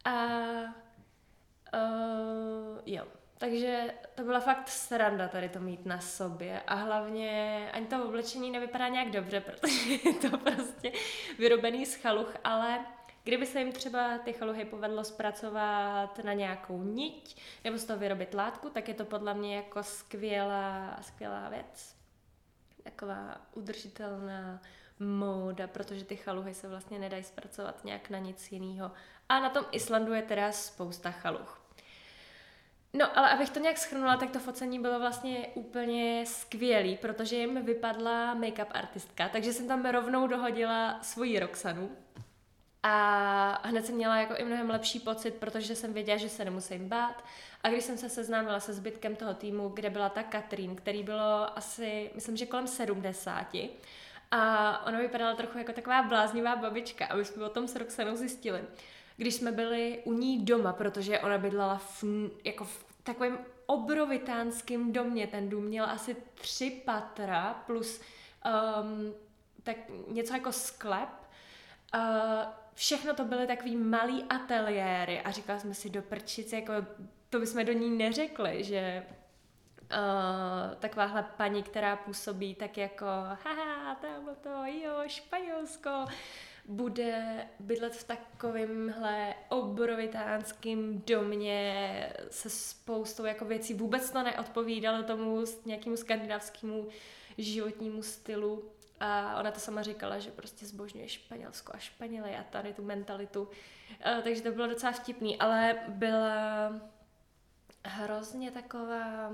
A 0.04 0.14
uh, 1.74 2.78
jo, 2.86 3.04
takže 3.38 3.94
to 4.14 4.22
byla 4.22 4.40
fakt 4.40 4.68
sranda 4.68 5.28
tady 5.28 5.48
to 5.48 5.60
mít 5.60 5.86
na 5.86 6.00
sobě. 6.00 6.60
A 6.60 6.74
hlavně 6.74 7.70
ani 7.72 7.86
to 7.86 8.04
oblečení 8.04 8.50
nevypadá 8.50 8.88
nějak 8.88 9.10
dobře, 9.10 9.40
protože 9.40 9.92
je 10.04 10.14
to 10.30 10.38
prostě 10.38 10.92
vyrobený 11.38 11.86
z 11.86 11.94
chaluch, 11.94 12.36
ale 12.44 12.86
Kdyby 13.24 13.46
se 13.46 13.58
jim 13.58 13.72
třeba 13.72 14.18
ty 14.18 14.32
chaluhy 14.32 14.64
povedlo 14.64 15.04
zpracovat 15.04 16.24
na 16.24 16.32
nějakou 16.32 16.82
niť 16.82 17.42
nebo 17.64 17.78
z 17.78 17.84
toho 17.84 17.98
vyrobit 17.98 18.34
látku, 18.34 18.70
tak 18.70 18.88
je 18.88 18.94
to 18.94 19.04
podle 19.04 19.34
mě 19.34 19.56
jako 19.56 19.82
skvělá, 19.82 20.98
skvělá 21.02 21.48
věc. 21.48 21.96
Taková 22.82 23.40
udržitelná 23.54 24.60
móda, 25.00 25.66
protože 25.66 26.04
ty 26.04 26.16
chaluhy 26.16 26.54
se 26.54 26.68
vlastně 26.68 26.98
nedají 26.98 27.24
zpracovat 27.24 27.84
nějak 27.84 28.10
na 28.10 28.18
nic 28.18 28.52
jiného. 28.52 28.90
A 29.28 29.40
na 29.40 29.50
tom 29.50 29.64
Islandu 29.72 30.12
je 30.12 30.22
teda 30.22 30.52
spousta 30.52 31.10
chaluch. 31.10 31.60
No, 32.92 33.18
ale 33.18 33.30
abych 33.30 33.50
to 33.50 33.60
nějak 33.60 33.78
schrnula, 33.78 34.16
tak 34.16 34.30
to 34.30 34.38
focení 34.38 34.78
bylo 34.78 34.98
vlastně 34.98 35.48
úplně 35.54 36.24
skvělý, 36.26 36.96
protože 36.96 37.36
jim 37.36 37.64
vypadla 37.64 38.34
make-up 38.34 38.70
artistka, 38.70 39.28
takže 39.28 39.52
jsem 39.52 39.68
tam 39.68 39.86
rovnou 39.86 40.26
dohodila 40.26 41.02
svoji 41.02 41.38
Roxanu, 41.38 41.90
a 42.86 43.68
hned 43.68 43.86
jsem 43.86 43.94
měla 43.94 44.16
jako 44.16 44.34
i 44.36 44.44
mnohem 44.44 44.70
lepší 44.70 45.00
pocit, 45.00 45.34
protože 45.34 45.76
jsem 45.76 45.92
věděla, 45.92 46.18
že 46.18 46.28
se 46.28 46.44
nemusím 46.44 46.88
bát. 46.88 47.24
A 47.62 47.68
když 47.68 47.84
jsem 47.84 47.98
se 47.98 48.08
seznámila 48.08 48.60
se 48.60 48.72
zbytkem 48.72 49.16
toho 49.16 49.34
týmu, 49.34 49.68
kde 49.68 49.90
byla 49.90 50.08
ta 50.08 50.22
Katrín, 50.22 50.76
který 50.76 51.02
bylo 51.02 51.58
asi, 51.58 52.10
myslím, 52.14 52.36
že 52.36 52.46
kolem 52.46 52.66
70, 52.66 53.46
a 54.30 54.86
ona 54.86 54.98
vypadala 54.98 55.34
trochu 55.34 55.58
jako 55.58 55.72
taková 55.72 56.02
bláznivá 56.02 56.56
babička 56.56 57.06
a 57.06 57.16
my 57.16 57.24
jsme 57.24 57.44
o 57.44 57.48
tom 57.48 57.68
s 57.68 57.76
Roxanou 57.76 58.16
zjistili. 58.16 58.60
Když 59.16 59.34
jsme 59.34 59.52
byli 59.52 60.00
u 60.04 60.12
ní 60.12 60.44
doma, 60.44 60.72
protože 60.72 61.18
ona 61.20 61.38
bydlela 61.38 61.78
v, 61.78 62.04
jako 62.44 62.64
v 62.64 62.84
takovém 63.02 63.38
obrovitánském 63.66 64.92
domě. 64.92 65.26
Ten 65.26 65.48
dům 65.48 65.64
měl 65.64 65.84
asi 65.84 66.16
tři 66.34 66.82
patra 66.84 67.62
plus 67.66 68.00
um, 68.00 69.14
tak 69.62 69.76
něco 70.08 70.34
jako 70.34 70.52
sklep. 70.52 71.08
Uh, 71.94 72.00
všechno 72.74 73.14
to 73.14 73.24
byly 73.24 73.46
takový 73.46 73.76
malý 73.76 74.24
ateliéry 74.28 75.20
a 75.20 75.30
říkali 75.30 75.60
jsme 75.60 75.74
si 75.74 75.90
do 75.90 76.02
prčice, 76.02 76.56
jako 76.56 76.72
to 77.30 77.38
bychom 77.38 77.64
do 77.64 77.72
ní 77.72 77.98
neřekli, 77.98 78.64
že 78.64 79.06
uh, 79.92 80.74
takováhle 80.78 81.22
paní, 81.36 81.62
která 81.62 81.96
působí 81.96 82.54
tak 82.54 82.78
jako 82.78 83.06
haha, 83.06 83.94
tamhle 83.94 84.34
to, 84.34 84.64
jo, 84.84 85.02
Španělsko, 85.06 86.04
bude 86.64 87.46
bydlet 87.60 87.96
v 87.96 88.04
takovémhle 88.04 89.34
obrovitánském 89.48 91.02
domě 91.06 92.12
se 92.30 92.50
spoustou 92.50 93.24
jako 93.24 93.44
věcí. 93.44 93.74
Vůbec 93.74 94.10
to 94.10 94.22
neodpovídalo 94.22 95.02
tomu 95.02 95.44
nějakému 95.64 95.96
skandinávskému 95.96 96.88
životnímu 97.38 98.02
stylu. 98.02 98.73
A 99.00 99.40
ona 99.40 99.50
to 99.50 99.60
sama 99.60 99.82
říkala, 99.82 100.18
že 100.18 100.30
prostě 100.30 100.66
zbožňuje 100.66 101.08
Španělsko 101.08 101.72
a 101.74 101.78
Španěly 101.78 102.36
a 102.36 102.42
tady 102.42 102.74
tu 102.74 102.84
mentalitu. 102.84 103.48
A, 104.04 104.20
takže 104.20 104.42
to 104.42 104.52
bylo 104.52 104.66
docela 104.66 104.92
vtipný, 104.92 105.38
ale 105.38 105.74
byla 105.88 106.72
hrozně 107.84 108.50
taková 108.50 109.32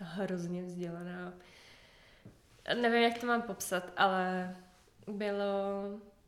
hrozně 0.00 0.62
vzdělaná. 0.62 1.32
Nevím, 2.74 3.02
jak 3.02 3.18
to 3.18 3.26
mám 3.26 3.42
popsat, 3.42 3.92
ale 3.96 4.56
bylo 5.06 5.82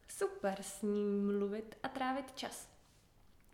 super 0.08 0.62
s 0.62 0.82
ním 0.82 1.38
mluvit 1.38 1.78
a 1.82 1.88
trávit 1.88 2.32
čas. 2.34 2.68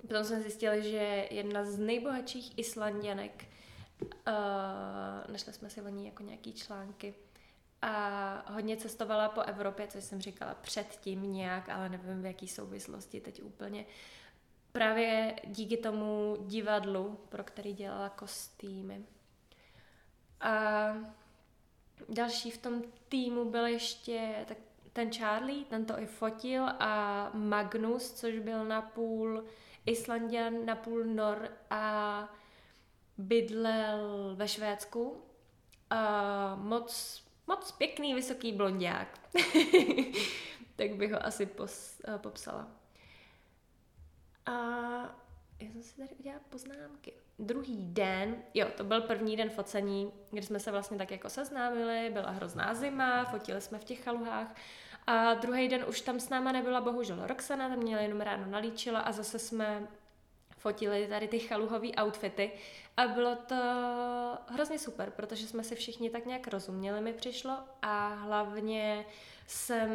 Potom 0.01 0.25
jsme 0.25 0.41
zjistili, 0.41 0.83
že 0.83 1.29
jedna 1.31 1.65
z 1.65 1.79
nejbohatších 1.79 2.59
Islandianek, 2.59 3.45
uh, 4.03 5.33
našli 5.33 5.53
jsme 5.53 5.71
si 5.71 5.83
o 5.83 5.89
ní 5.89 6.07
jako 6.07 6.23
nějaký 6.23 6.53
články, 6.53 7.15
a 7.83 8.53
hodně 8.53 8.77
cestovala 8.77 9.29
po 9.29 9.41
Evropě, 9.41 9.87
což 9.89 10.05
jsem 10.05 10.21
říkala 10.21 10.55
předtím 10.55 11.33
nějak, 11.33 11.69
ale 11.69 11.89
nevím 11.89 12.23
v 12.23 12.27
jaký 12.27 12.49
souvislosti 12.49 13.21
teď 13.21 13.43
úplně. 13.43 13.87
Právě 14.73 15.37
díky 15.45 15.77
tomu 15.77 16.37
divadlu, 16.47 17.19
pro 17.29 17.45
který 17.45 17.73
dělala 17.73 18.09
kostýmy. 18.09 19.05
A 20.41 20.87
další 22.09 22.51
v 22.51 22.59
tom 22.59 22.83
týmu 23.09 23.51
byl 23.51 23.67
ještě 23.67 24.45
tak 24.49 24.59
ten 24.93 25.13
Charlie, 25.13 25.65
ten 25.65 25.85
to 25.85 25.99
i 25.99 26.07
fotil 26.07 26.67
a 26.69 27.31
Magnus, 27.35 28.13
což 28.13 28.39
byl 28.39 28.65
na 28.65 28.83
půl 28.83 29.45
Islandian, 29.87 30.67
na 30.67 30.77
půl 30.77 31.05
Nor 31.05 31.49
a 31.71 32.29
bydlel 33.19 34.33
ve 34.37 34.49
Švédsku. 34.49 35.23
A 35.91 36.55
moc 36.55 37.23
moc 37.47 37.73
pěkný, 37.73 38.15
vysoký 38.15 38.53
blondiák. 38.53 39.21
tak 40.77 40.95
bych 40.95 41.13
ho 41.13 41.27
asi 41.27 41.47
pos, 41.47 42.01
uh, 42.09 42.19
popsala. 42.19 42.69
A 44.47 44.53
já 45.61 45.71
jsem 45.73 45.83
si 45.83 45.97
tady 45.97 46.15
udělala 46.19 46.43
poznámky. 46.51 47.13
Druhý 47.39 47.77
den, 47.79 48.43
jo, 48.55 48.69
to 48.77 48.85
byl 48.85 49.01
první 49.01 49.37
den 49.37 49.51
focení, 49.51 50.13
kdy 50.31 50.43
jsme 50.43 50.61
se 50.61 50.71
vlastně 50.71 50.99
tak 50.99 51.11
jako 51.11 51.31
seznámili, 51.31 52.11
byla 52.13 52.31
hrozná 52.31 52.75
zima, 52.75 53.25
fotili 53.25 53.61
jsme 53.61 53.79
v 53.79 53.85
těch 53.85 54.05
chaluhách 54.05 54.55
a 55.07 55.35
druhý 55.35 55.69
den 55.69 55.85
už 55.89 56.01
tam 56.01 56.21
s 56.21 56.29
náma 56.29 56.53
nebyla 56.53 56.81
bohužel 56.81 57.27
Roxana, 57.27 57.69
tam 57.69 57.79
měla 57.79 58.03
jenom 58.03 58.21
ráno 58.21 58.47
nalíčila 58.47 59.01
a 59.01 59.13
zase 59.13 59.39
jsme 59.39 59.89
fotili 60.57 61.07
tady 61.09 61.29
ty 61.29 61.39
chaluhové 61.39 61.89
outfity 62.03 62.53
a 62.97 63.09
bylo 63.09 63.37
to 63.37 63.57
hrozně 64.49 64.79
super, 64.79 65.11
protože 65.11 65.47
jsme 65.47 65.65
si 65.65 65.75
všichni 65.75 66.11
tak 66.11 66.27
nějak 66.27 66.49
rozuměli, 66.49 67.01
mi 67.01 67.13
přišlo 67.13 67.59
a 67.83 68.09
hlavně 68.09 69.07
jsem 69.47 69.91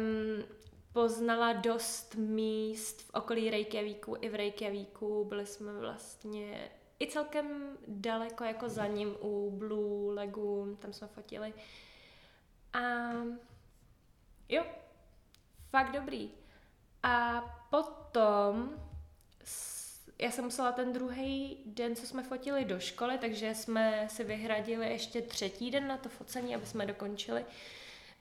poznala 0.92 1.52
dost 1.52 2.14
míst 2.14 3.02
v 3.02 3.10
okolí 3.10 3.50
Reykjavíku 3.50 4.16
i 4.20 4.28
v 4.28 4.34
Reykjavíku. 4.34 5.24
Byli 5.24 5.46
jsme 5.46 5.72
vlastně 5.72 6.70
i 7.00 7.06
celkem 7.06 7.76
daleko 7.88 8.44
jako 8.44 8.68
za 8.68 8.86
ním 8.86 9.16
u 9.20 9.50
Blue 9.50 10.14
Lagoon, 10.14 10.76
tam 10.76 10.92
jsme 10.92 11.06
fotili. 11.08 11.54
A 12.72 13.12
jo, 14.48 14.64
fakt 15.70 15.92
dobrý. 15.92 16.30
A 17.02 17.44
potom 17.70 18.76
já 20.22 20.30
jsem 20.30 20.44
musela 20.44 20.72
ten 20.72 20.92
druhý 20.92 21.58
den, 21.66 21.96
co 21.96 22.06
jsme 22.06 22.22
fotili 22.22 22.64
do 22.64 22.80
školy, 22.80 23.18
takže 23.18 23.54
jsme 23.54 24.06
si 24.10 24.24
vyhradili 24.24 24.90
ještě 24.90 25.22
třetí 25.22 25.70
den 25.70 25.86
na 25.88 25.96
to 25.96 26.08
focení, 26.08 26.54
aby 26.54 26.66
jsme 26.66 26.86
dokončili. 26.86 27.44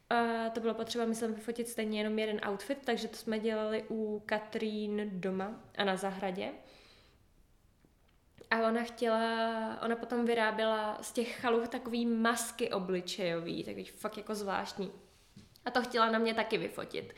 A 0.09 0.49
to 0.49 0.59
bylo 0.59 0.73
potřeba, 0.73 1.05
myslím, 1.05 1.33
vyfotit 1.33 1.67
stejně 1.67 1.99
jenom 1.99 2.19
jeden 2.19 2.41
outfit, 2.49 2.77
takže 2.85 3.07
to 3.07 3.15
jsme 3.15 3.39
dělali 3.39 3.85
u 3.89 4.23
Katrín 4.25 5.09
doma 5.11 5.61
a 5.77 5.83
na 5.83 5.95
zahradě. 5.95 6.51
A 8.51 8.67
ona 8.67 8.83
chtěla, 8.83 9.79
ona 9.81 9.95
potom 9.95 10.25
vyráběla 10.25 10.97
z 11.01 11.11
těch 11.11 11.39
chaluch 11.39 11.67
takový 11.67 12.05
masky 12.05 12.69
obličejový, 12.69 13.63
takový 13.63 13.85
fakt 13.85 14.17
jako 14.17 14.35
zvláštní. 14.35 14.91
A 15.65 15.71
to 15.71 15.81
chtěla 15.81 16.11
na 16.11 16.19
mě 16.19 16.33
taky 16.33 16.57
vyfotit. 16.57 17.13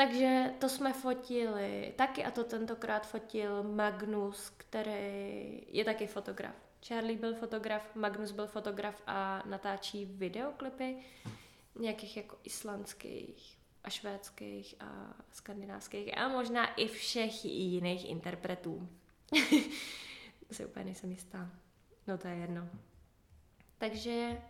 Takže 0.00 0.54
to 0.58 0.68
jsme 0.68 0.92
fotili 0.92 1.92
taky 1.96 2.24
a 2.24 2.30
to 2.30 2.44
tentokrát 2.44 3.06
fotil 3.06 3.62
Magnus, 3.62 4.50
který 4.56 5.62
je 5.68 5.84
taky 5.84 6.06
fotograf. 6.06 6.54
Charlie 6.86 7.18
byl 7.18 7.34
fotograf, 7.34 7.94
Magnus 7.94 8.30
byl 8.30 8.46
fotograf 8.46 9.02
a 9.06 9.42
natáčí 9.46 10.04
videoklipy 10.04 10.96
nějakých 11.80 12.16
jako 12.16 12.38
islandských 12.44 13.58
a 13.84 13.90
švédských 13.90 14.74
a 14.80 15.14
skandinávských 15.32 16.18
a 16.18 16.28
možná 16.28 16.74
i 16.74 16.88
všech 16.88 17.44
jiných 17.44 18.08
interpretů. 18.08 18.88
si 20.52 20.66
úplně 20.66 20.84
nejsem 20.84 21.10
jistá. 21.10 21.50
No 22.06 22.18
to 22.18 22.28
je 22.28 22.34
jedno. 22.34 22.68
Takže 23.78 24.42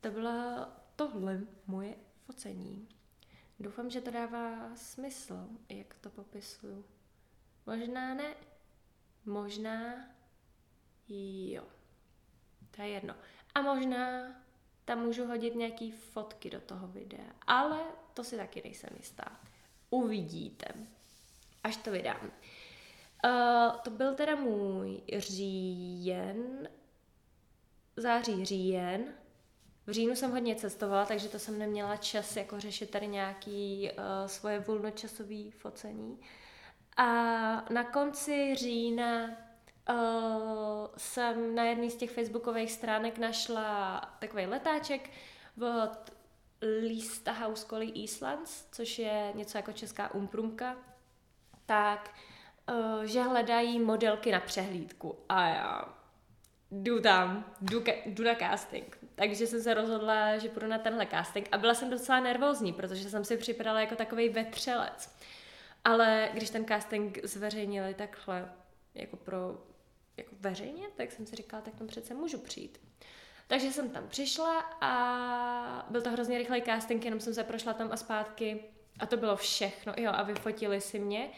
to 0.00 0.10
bylo 0.10 0.66
tohle 0.96 1.40
moje 1.66 1.94
focení. 2.26 2.95
Doufám, 3.58 3.90
že 3.90 4.00
to 4.00 4.10
dává 4.10 4.76
smysl, 4.76 5.48
jak 5.68 5.94
to 5.94 6.10
popisuju. 6.10 6.84
Možná 7.66 8.14
ne, 8.14 8.34
možná 9.24 9.94
jo. 11.08 11.64
To 12.70 12.82
je 12.82 12.88
jedno. 12.88 13.14
A 13.54 13.62
možná 13.62 14.34
tam 14.84 14.98
můžu 14.98 15.26
hodit 15.26 15.54
nějaký 15.54 15.92
fotky 15.92 16.50
do 16.50 16.60
toho 16.60 16.88
videa, 16.88 17.32
ale 17.46 17.80
to 18.14 18.24
si 18.24 18.36
taky 18.36 18.62
nejsem 18.64 18.90
jistá. 18.96 19.40
Uvidíte, 19.90 20.66
až 21.64 21.76
to 21.76 21.90
vydám. 21.90 22.30
Uh, 23.24 23.76
to 23.84 23.90
byl 23.90 24.14
teda 24.14 24.36
můj 24.36 25.02
říjen, 25.18 26.68
září 27.96 28.44
říjen. 28.44 29.14
V 29.86 29.90
říjnu 29.90 30.16
jsem 30.16 30.30
hodně 30.30 30.54
cestovala, 30.54 31.06
takže 31.06 31.28
to 31.28 31.38
jsem 31.38 31.58
neměla 31.58 31.96
čas 31.96 32.36
jako 32.36 32.60
řešit 32.60 32.90
tady 32.90 33.06
nějaký 33.06 33.90
uh, 33.90 34.26
svoje 34.26 34.58
volnočasové 34.60 35.50
focení. 35.50 36.20
A 36.96 37.04
na 37.70 37.84
konci 37.84 38.54
října 38.54 39.24
uh, 39.24 39.96
jsem 40.96 41.54
na 41.54 41.64
jedné 41.64 41.90
z 41.90 41.96
těch 41.96 42.10
facebookových 42.10 42.72
stránek 42.72 43.18
našla 43.18 44.00
takový 44.18 44.46
letáček 44.46 45.10
od 45.62 46.12
Lista 46.80 47.32
House 47.32 47.66
Collie 47.66 47.92
Islands, 47.92 48.66
což 48.72 48.98
je 48.98 49.32
něco 49.34 49.58
jako 49.58 49.72
česká 49.72 50.14
umprumka, 50.14 50.76
tak 51.66 52.14
uh, 52.68 53.02
že 53.02 53.22
hledají 53.22 53.78
modelky 53.78 54.32
na 54.32 54.40
přehlídku. 54.40 55.18
A 55.28 55.48
já 55.48 55.95
jdu 56.70 57.00
tam, 57.00 57.52
jdu, 57.60 57.84
jdu 58.06 58.24
na 58.24 58.34
casting. 58.34 58.98
Takže 59.14 59.46
jsem 59.46 59.62
se 59.62 59.74
rozhodla, 59.74 60.38
že 60.38 60.48
půjdu 60.48 60.66
na 60.66 60.78
tenhle 60.78 61.06
casting 61.06 61.48
a 61.52 61.58
byla 61.58 61.74
jsem 61.74 61.90
docela 61.90 62.20
nervózní, 62.20 62.72
protože 62.72 63.10
jsem 63.10 63.24
si 63.24 63.36
připadala 63.36 63.80
jako 63.80 63.96
takový 63.96 64.28
vetřelec. 64.28 65.16
Ale 65.84 66.28
když 66.32 66.50
ten 66.50 66.64
casting 66.64 67.18
zveřejnili 67.22 67.94
takhle, 67.94 68.52
jako 68.94 69.16
pro 69.16 69.58
jako 70.16 70.34
veřejně, 70.40 70.86
tak 70.96 71.12
jsem 71.12 71.26
si 71.26 71.36
říkala, 71.36 71.62
tak 71.62 71.74
tam 71.74 71.86
přece 71.86 72.14
můžu 72.14 72.38
přijít. 72.38 72.80
Takže 73.46 73.72
jsem 73.72 73.90
tam 73.90 74.08
přišla 74.08 74.60
a 74.80 75.86
byl 75.90 76.02
to 76.02 76.10
hrozně 76.10 76.38
rychlej 76.38 76.62
casting, 76.62 77.04
jenom 77.04 77.20
jsem 77.20 77.34
se 77.34 77.44
prošla 77.44 77.72
tam 77.72 77.92
a 77.92 77.96
zpátky 77.96 78.64
a 78.98 79.06
to 79.06 79.16
bylo 79.16 79.36
všechno. 79.36 79.94
Jo, 79.96 80.10
a 80.14 80.22
vyfotili 80.22 80.80
si 80.80 80.98
mě. 80.98 81.30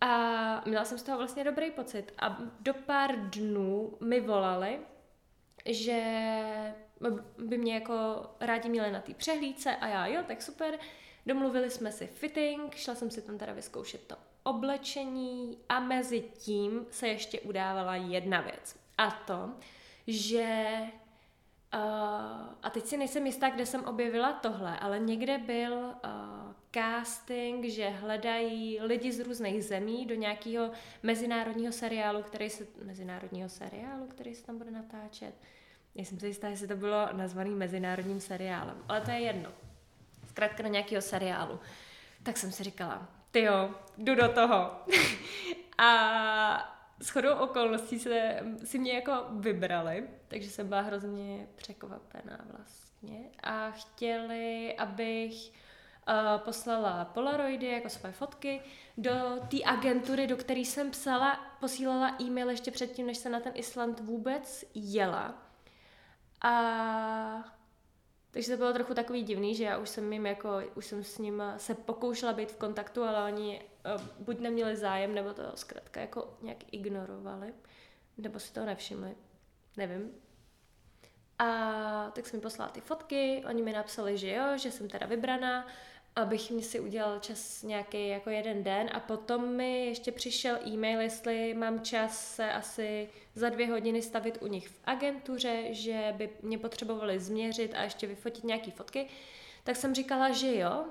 A 0.00 0.62
měla 0.66 0.84
jsem 0.84 0.98
z 0.98 1.02
toho 1.02 1.18
vlastně 1.18 1.44
dobrý 1.44 1.70
pocit. 1.70 2.12
A 2.18 2.38
do 2.60 2.74
pár 2.74 3.30
dnů 3.30 3.96
mi 4.00 4.20
volali, 4.20 4.78
že 5.66 6.02
by 7.38 7.58
mě 7.58 7.74
jako 7.74 7.94
rádi 8.40 8.68
měli 8.68 8.92
na 8.92 9.00
té 9.00 9.14
přehlídce 9.14 9.76
a 9.76 9.86
já 9.86 10.06
jo, 10.06 10.22
tak 10.26 10.42
super. 10.42 10.78
Domluvili 11.26 11.70
jsme 11.70 11.92
si 11.92 12.06
fitting, 12.06 12.74
šla 12.74 12.94
jsem 12.94 13.10
si 13.10 13.22
tam 13.22 13.38
teda 13.38 13.52
vyzkoušet 13.52 14.06
to 14.06 14.16
oblečení 14.46 15.58
a 15.68 15.80
mezi 15.80 16.20
tím 16.20 16.86
se 16.90 17.08
ještě 17.08 17.40
udávala 17.40 17.96
jedna 17.96 18.40
věc. 18.40 18.76
A 18.98 19.10
to, 19.10 19.50
že 20.06 20.66
uh, 21.74 21.80
a 22.62 22.70
teď 22.70 22.84
si 22.84 22.96
nejsem 22.96 23.26
jistá, 23.26 23.50
kde 23.50 23.66
jsem 23.66 23.84
objevila 23.84 24.32
tohle, 24.32 24.78
ale 24.78 24.98
někde 24.98 25.38
byl 25.38 25.72
uh, 25.72 25.90
casting, 26.70 27.64
že 27.64 27.88
hledají 27.88 28.78
lidi 28.80 29.12
z 29.12 29.20
různých 29.20 29.64
zemí 29.64 30.06
do 30.06 30.14
nějakého 30.14 30.70
mezinárodního 31.02 31.72
seriálu, 31.72 32.22
který 32.22 32.50
se, 32.50 32.66
mezinárodního 32.84 33.48
seriálu, 33.48 34.06
který 34.06 34.34
se 34.34 34.46
tam 34.46 34.58
bude 34.58 34.70
natáčet. 34.70 35.34
Nejsem 35.94 36.20
si 36.20 36.26
jistá, 36.26 36.48
jestli 36.48 36.68
to 36.68 36.76
bylo 36.76 37.08
nazvaný 37.12 37.50
mezinárodním 37.50 38.20
seriálem, 38.20 38.76
ale 38.88 39.00
to 39.00 39.10
je 39.10 39.18
jedno. 39.18 39.52
Zkrátka 40.28 40.62
do 40.62 40.68
nějakého 40.68 41.02
seriálu. 41.02 41.60
Tak 42.22 42.36
jsem 42.36 42.52
si 42.52 42.64
říkala, 42.64 43.08
ty 43.30 43.40
jo, 43.40 43.74
jdu 43.98 44.14
do 44.14 44.28
toho. 44.28 44.70
a 45.78 46.76
s 47.00 47.08
chodou 47.08 47.34
okolností 47.34 47.98
se, 47.98 48.40
si 48.64 48.78
mě 48.78 48.92
jako 48.92 49.12
vybrali, 49.30 50.08
takže 50.28 50.50
jsem 50.50 50.68
byla 50.68 50.80
hrozně 50.80 51.46
překvapená 51.56 52.44
vlastně. 52.56 53.18
A 53.42 53.70
chtěli, 53.70 54.74
abych 54.76 55.52
uh, 56.08 56.40
poslala 56.40 57.04
polaroidy 57.04 57.66
jako 57.66 57.88
své 57.88 58.12
fotky 58.12 58.62
do 58.98 59.12
té 59.48 59.56
agentury, 59.64 60.26
do 60.26 60.36
které 60.36 60.60
jsem 60.60 60.90
psala, 60.90 61.56
posílala 61.60 62.16
e-mail 62.20 62.50
ještě 62.50 62.70
předtím, 62.70 63.06
než 63.06 63.18
se 63.18 63.28
na 63.28 63.40
ten 63.40 63.52
Island 63.56 64.00
vůbec 64.00 64.64
jela. 64.74 65.34
A 66.42 67.56
takže 68.30 68.50
to 68.50 68.56
bylo 68.56 68.72
trochu 68.72 68.94
takový 68.94 69.22
divný, 69.22 69.54
že 69.54 69.64
já 69.64 69.78
už 69.78 69.88
jsem 69.88 70.12
jim 70.12 70.26
jako, 70.26 70.48
už 70.74 70.86
jsem 70.86 71.04
s 71.04 71.18
ním 71.18 71.42
se 71.56 71.74
pokoušela 71.74 72.32
být 72.32 72.52
v 72.52 72.56
kontaktu, 72.56 73.02
ale 73.02 73.32
oni 73.32 73.62
uh, 73.94 74.02
buď 74.18 74.40
neměli 74.40 74.76
zájem, 74.76 75.14
nebo 75.14 75.32
to 75.32 75.42
zkrátka 75.54 76.00
jako 76.00 76.36
nějak 76.42 76.58
ignorovali, 76.72 77.54
nebo 78.18 78.38
si 78.40 78.52
toho 78.52 78.66
nevšimli, 78.66 79.16
nevím. 79.76 80.12
A 81.38 82.10
tak 82.14 82.26
jsem 82.26 82.38
mi 82.38 82.42
poslala 82.42 82.70
ty 82.70 82.80
fotky, 82.80 83.44
oni 83.48 83.62
mi 83.62 83.72
napsali, 83.72 84.18
že 84.18 84.32
jo, 84.32 84.58
že 84.58 84.70
jsem 84.70 84.88
teda 84.88 85.06
vybraná, 85.06 85.66
abych 86.16 86.50
mi 86.50 86.62
si 86.62 86.80
udělal 86.80 87.18
čas 87.18 87.62
nějaký 87.62 88.08
jako 88.08 88.30
jeden 88.30 88.62
den 88.62 88.90
a 88.92 89.00
potom 89.00 89.48
mi 89.48 89.86
ještě 89.86 90.12
přišel 90.12 90.58
e-mail, 90.66 91.00
jestli 91.00 91.54
mám 91.54 91.80
čas 91.80 92.34
se 92.34 92.52
asi 92.52 93.08
za 93.34 93.48
dvě 93.48 93.66
hodiny 93.66 94.02
stavit 94.02 94.38
u 94.40 94.46
nich 94.46 94.68
v 94.68 94.80
agentuře, 94.84 95.64
že 95.70 96.14
by 96.16 96.30
mě 96.42 96.58
potřebovali 96.58 97.20
změřit 97.20 97.74
a 97.74 97.82
ještě 97.82 98.06
vyfotit 98.06 98.44
nějaký 98.44 98.70
fotky, 98.70 99.08
tak 99.64 99.76
jsem 99.76 99.94
říkala, 99.94 100.30
že 100.30 100.56
jo. 100.56 100.84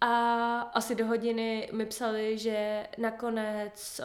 A 0.00 0.60
asi 0.60 0.94
do 0.94 1.06
hodiny 1.06 1.68
mi 1.72 1.86
psali, 1.86 2.38
že 2.38 2.86
nakonec 2.98 4.00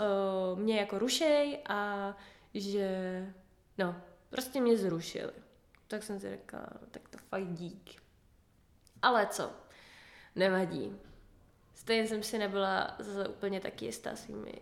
uh, 0.53 0.59
mě 0.59 0.77
jako 0.77 0.99
rušej 0.99 1.59
a 1.69 2.13
že 2.53 2.89
no, 3.77 3.95
prostě 4.29 4.61
mě 4.61 4.77
zrušili. 4.77 5.33
Tak 5.87 6.03
jsem 6.03 6.19
si 6.19 6.29
řekla, 6.29 6.67
tak 6.91 7.09
to 7.09 7.17
fakt 7.17 7.47
dík. 7.47 8.01
Ale 9.01 9.27
co, 9.27 9.51
nevadí. 10.37 10.95
Stejně 11.73 12.07
jsem 12.07 12.23
si 12.23 12.37
nebyla 12.37 12.95
zase 12.99 13.27
úplně 13.27 13.59
taky 13.59 13.85
jistá 13.85 14.15
svými, 14.15 14.53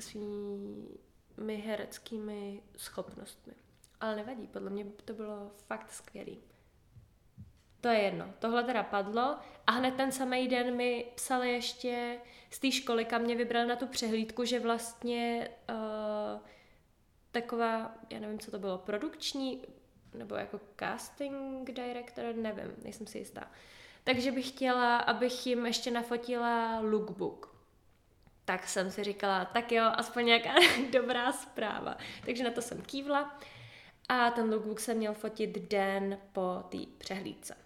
svými 0.00 1.56
hereckými 1.56 2.62
schopnostmi. 2.76 3.52
Ale 4.00 4.16
nevadí, 4.16 4.46
podle 4.46 4.70
mě 4.70 4.84
to 5.04 5.12
bylo 5.12 5.50
fakt 5.56 5.92
skvělý. 5.92 6.38
To 7.80 7.88
je 7.88 7.98
jedno. 7.98 8.34
Tohle 8.38 8.64
teda 8.64 8.82
padlo 8.82 9.36
a 9.66 9.72
hned 9.72 9.94
ten 9.94 10.12
samý 10.12 10.48
den 10.48 10.76
mi 10.76 11.06
psali 11.14 11.52
ještě 11.52 12.18
z 12.50 12.58
té 12.58 12.72
školy, 12.72 13.04
kam 13.04 13.22
mě 13.22 13.36
vybral 13.36 13.66
na 13.66 13.76
tu 13.76 13.86
přehlídku, 13.86 14.44
že 14.44 14.60
vlastně 14.60 15.50
uh, 15.70 16.40
taková, 17.30 17.94
já 18.10 18.20
nevím, 18.20 18.38
co 18.38 18.50
to 18.50 18.58
bylo, 18.58 18.78
produkční, 18.78 19.62
nebo 20.14 20.34
jako 20.34 20.60
casting 20.78 21.70
director, 21.70 22.34
nevím, 22.34 22.74
nejsem 22.82 23.06
si 23.06 23.18
jistá. 23.18 23.50
Takže 24.04 24.32
bych 24.32 24.48
chtěla, 24.48 24.96
abych 24.96 25.46
jim 25.46 25.66
ještě 25.66 25.90
nafotila 25.90 26.80
lookbook. 26.80 27.54
Tak 28.44 28.68
jsem 28.68 28.90
si 28.90 29.04
říkala, 29.04 29.44
tak 29.44 29.72
jo, 29.72 29.84
aspoň 29.84 30.26
nějaká 30.26 30.54
dobrá 30.92 31.32
zpráva. 31.32 31.96
Takže 32.24 32.44
na 32.44 32.50
to 32.50 32.62
jsem 32.62 32.82
kývla 32.82 33.38
a 34.08 34.30
ten 34.30 34.50
lookbook 34.50 34.80
jsem 34.80 34.96
měl 34.96 35.14
fotit 35.14 35.58
den 35.58 36.18
po 36.32 36.64
té 36.68 36.78
přehlídce. 36.98 37.56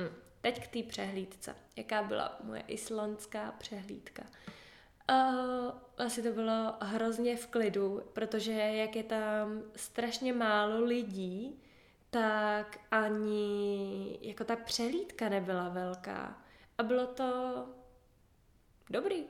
Hm. 0.00 0.14
Teď 0.40 0.64
k 0.64 0.68
té 0.68 0.82
přehlídce. 0.82 1.56
Jaká 1.76 2.02
byla 2.02 2.38
moje 2.42 2.60
islandská 2.60 3.54
přehlídka? 3.58 4.22
Uh, 5.10 5.70
asi 5.98 6.22
to 6.22 6.32
bylo 6.32 6.74
hrozně 6.80 7.36
v 7.36 7.46
klidu, 7.46 8.02
protože 8.12 8.52
jak 8.52 8.96
je 8.96 9.02
tam 9.02 9.62
strašně 9.76 10.32
málo 10.32 10.84
lidí, 10.84 11.62
tak 12.10 12.80
ani 12.90 14.18
jako 14.22 14.44
ta 14.44 14.56
přehlídka 14.56 15.28
nebyla 15.28 15.68
velká. 15.68 16.42
A 16.78 16.82
bylo 16.82 17.06
to 17.06 17.66
dobrý. 18.90 19.24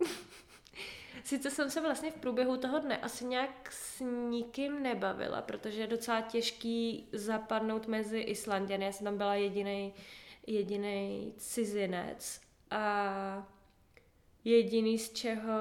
Sice 1.24 1.50
jsem 1.50 1.70
se 1.70 1.80
vlastně 1.80 2.10
v 2.10 2.14
průběhu 2.14 2.56
toho 2.56 2.78
dne 2.78 2.98
asi 2.98 3.24
nějak 3.24 3.72
s 3.72 4.00
nikým 4.30 4.82
nebavila, 4.82 5.42
protože 5.42 5.80
je 5.80 5.86
docela 5.86 6.20
těžký 6.20 7.08
zapadnout 7.12 7.86
mezi 7.86 8.18
Islanděny. 8.18 8.84
Já 8.84 8.92
jsem 8.92 9.04
tam 9.04 9.16
byla 9.16 9.34
jediný 9.34 9.94
jediný 10.46 11.34
cizinec 11.36 12.40
a 12.70 13.48
jediný 14.44 14.98
z 14.98 15.12
čeho 15.12 15.58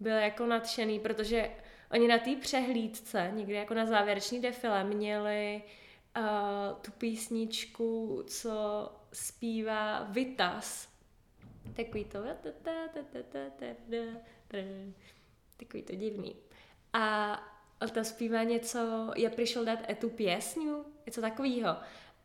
byl 0.00 0.16
jako 0.16 0.46
nadšený, 0.46 1.00
protože 1.00 1.50
Oni 1.90 2.08
na 2.08 2.18
té 2.18 2.36
přehlídce, 2.36 3.30
někdy 3.34 3.54
jako 3.54 3.74
na 3.74 3.86
závěrečný 3.86 4.40
defile, 4.40 4.84
měli 4.84 5.62
uh, 6.16 6.22
tu 6.80 6.90
písničku, 6.90 8.22
co 8.26 8.52
zpívá 9.12 10.02
Vitas. 10.02 10.88
Takový 11.76 12.04
to 12.04 12.22
takový 15.56 15.82
to 15.82 15.94
divný. 15.94 16.36
a 16.92 17.86
ta 17.92 18.04
zpívá 18.04 18.42
něco, 18.42 19.10
já 19.16 19.30
přišel 19.30 19.64
dát 19.64 19.90
etu 19.90 20.10
pěsňu, 20.10 20.84
něco 21.06 21.20
takového. 21.20 21.76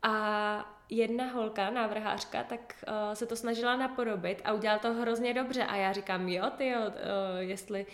A 0.02 0.75
jedna 0.90 1.26
holka, 1.26 1.70
návrhářka, 1.70 2.44
tak 2.44 2.84
uh, 2.88 3.14
se 3.14 3.26
to 3.26 3.36
snažila 3.36 3.76
napodobit 3.76 4.42
a 4.44 4.54
udělala 4.54 4.80
to 4.80 4.94
hrozně 4.94 5.34
dobře. 5.34 5.64
A 5.64 5.76
já 5.76 5.94
říkám, 5.94 6.28
jo, 6.28 6.50
ty 6.58 6.68
jo, 6.68 6.80
uh, 6.80 6.94
jestli 7.40 7.86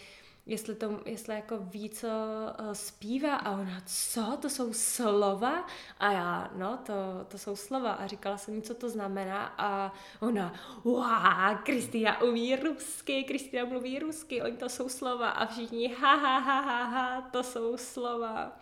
jestli, 0.45 0.75
to, 0.75 0.99
jestli 1.05 1.35
jako 1.35 1.57
ví, 1.57 1.89
co 1.89 2.07
uh, 2.07 2.71
zpívá 2.71 3.35
a 3.35 3.51
ona, 3.51 3.81
co, 3.85 4.37
to 4.41 4.49
jsou 4.49 4.73
slova? 4.73 5.67
A 5.99 6.11
já, 6.11 6.51
no, 6.55 6.79
to, 6.85 6.93
to 7.27 7.37
jsou 7.37 7.55
slova 7.55 7.91
a 7.91 8.07
říkala 8.07 8.37
jsem 8.37 8.55
jí, 8.55 8.61
co 8.61 8.73
to 8.73 8.89
znamená 8.89 9.53
a 9.57 9.93
ona, 10.19 10.53
wow, 10.83 11.57
Kristýna 11.63 12.21
umí 12.21 12.55
rusky, 12.55 13.23
Kristýna 13.23 13.65
mluví 13.65 13.99
rusky, 13.99 14.41
oni 14.41 14.57
to 14.57 14.69
jsou 14.69 14.89
slova 14.89 15.29
a 15.29 15.45
všichni, 15.45 15.87
ha, 15.87 16.15
ha, 16.15 16.39
ha, 16.39 16.61
ha, 16.61 16.83
ha, 16.83 17.21
to 17.21 17.43
jsou 17.43 17.77
slova. 17.77 18.59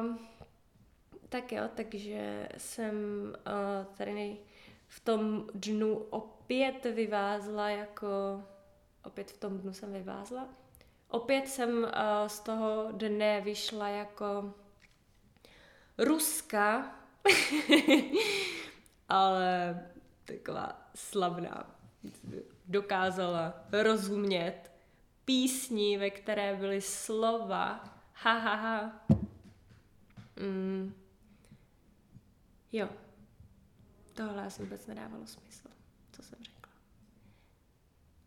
Um, 0.00 0.18
tak 1.34 1.52
jo, 1.52 1.62
takže 1.74 2.48
jsem 2.58 2.94
uh, 3.46 3.94
tady 3.94 4.36
v 4.88 5.00
tom 5.00 5.46
dnu 5.54 5.96
opět 5.96 6.84
vyvázla 6.84 7.68
jako 7.68 8.06
opět 9.04 9.30
v 9.30 9.38
tom 9.38 9.58
dnu 9.58 9.72
jsem 9.72 9.92
vyvázla. 9.92 10.48
Opět 11.08 11.48
jsem 11.48 11.78
uh, 11.78 11.88
z 12.26 12.40
toho 12.40 12.88
dne 12.92 13.40
vyšla 13.40 13.88
jako 13.88 14.54
Ruska, 15.98 16.94
ale 19.08 19.80
taková 20.24 20.90
slavná. 20.94 21.76
Dokázala 22.66 23.54
rozumět 23.72 24.72
písni, 25.24 25.98
ve 25.98 26.10
které 26.10 26.56
byly 26.56 26.80
slova. 26.80 27.84
Ha, 28.12 28.38
ha, 28.38 28.54
ha. 28.54 29.06
Mm. 30.36 31.03
Jo. 32.74 32.88
Tohle 34.14 34.46
asi 34.46 34.62
vůbec 34.62 34.86
nedávalo 34.86 35.26
smysl, 35.26 35.68
co 36.12 36.22
jsem 36.22 36.38
řekla. 36.42 36.72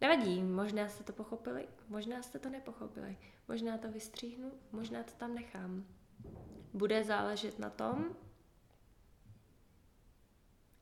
Nevadí, 0.02 0.44
možná 0.44 0.90
jste 0.90 1.04
to 1.04 1.14
pochopili, 1.14 1.68
možná 1.88 2.22
jste 2.22 2.40
to 2.40 2.50
nepochopili, 2.50 3.18
možná 3.48 3.78
to 3.78 3.92
vystříhnu, 3.92 4.52
možná 4.72 5.04
to 5.04 5.12
tam 5.12 5.36
nechám. 5.36 5.86
Bude 6.74 7.04
záležet 7.04 7.60
na 7.60 7.70
tom, 7.70 8.16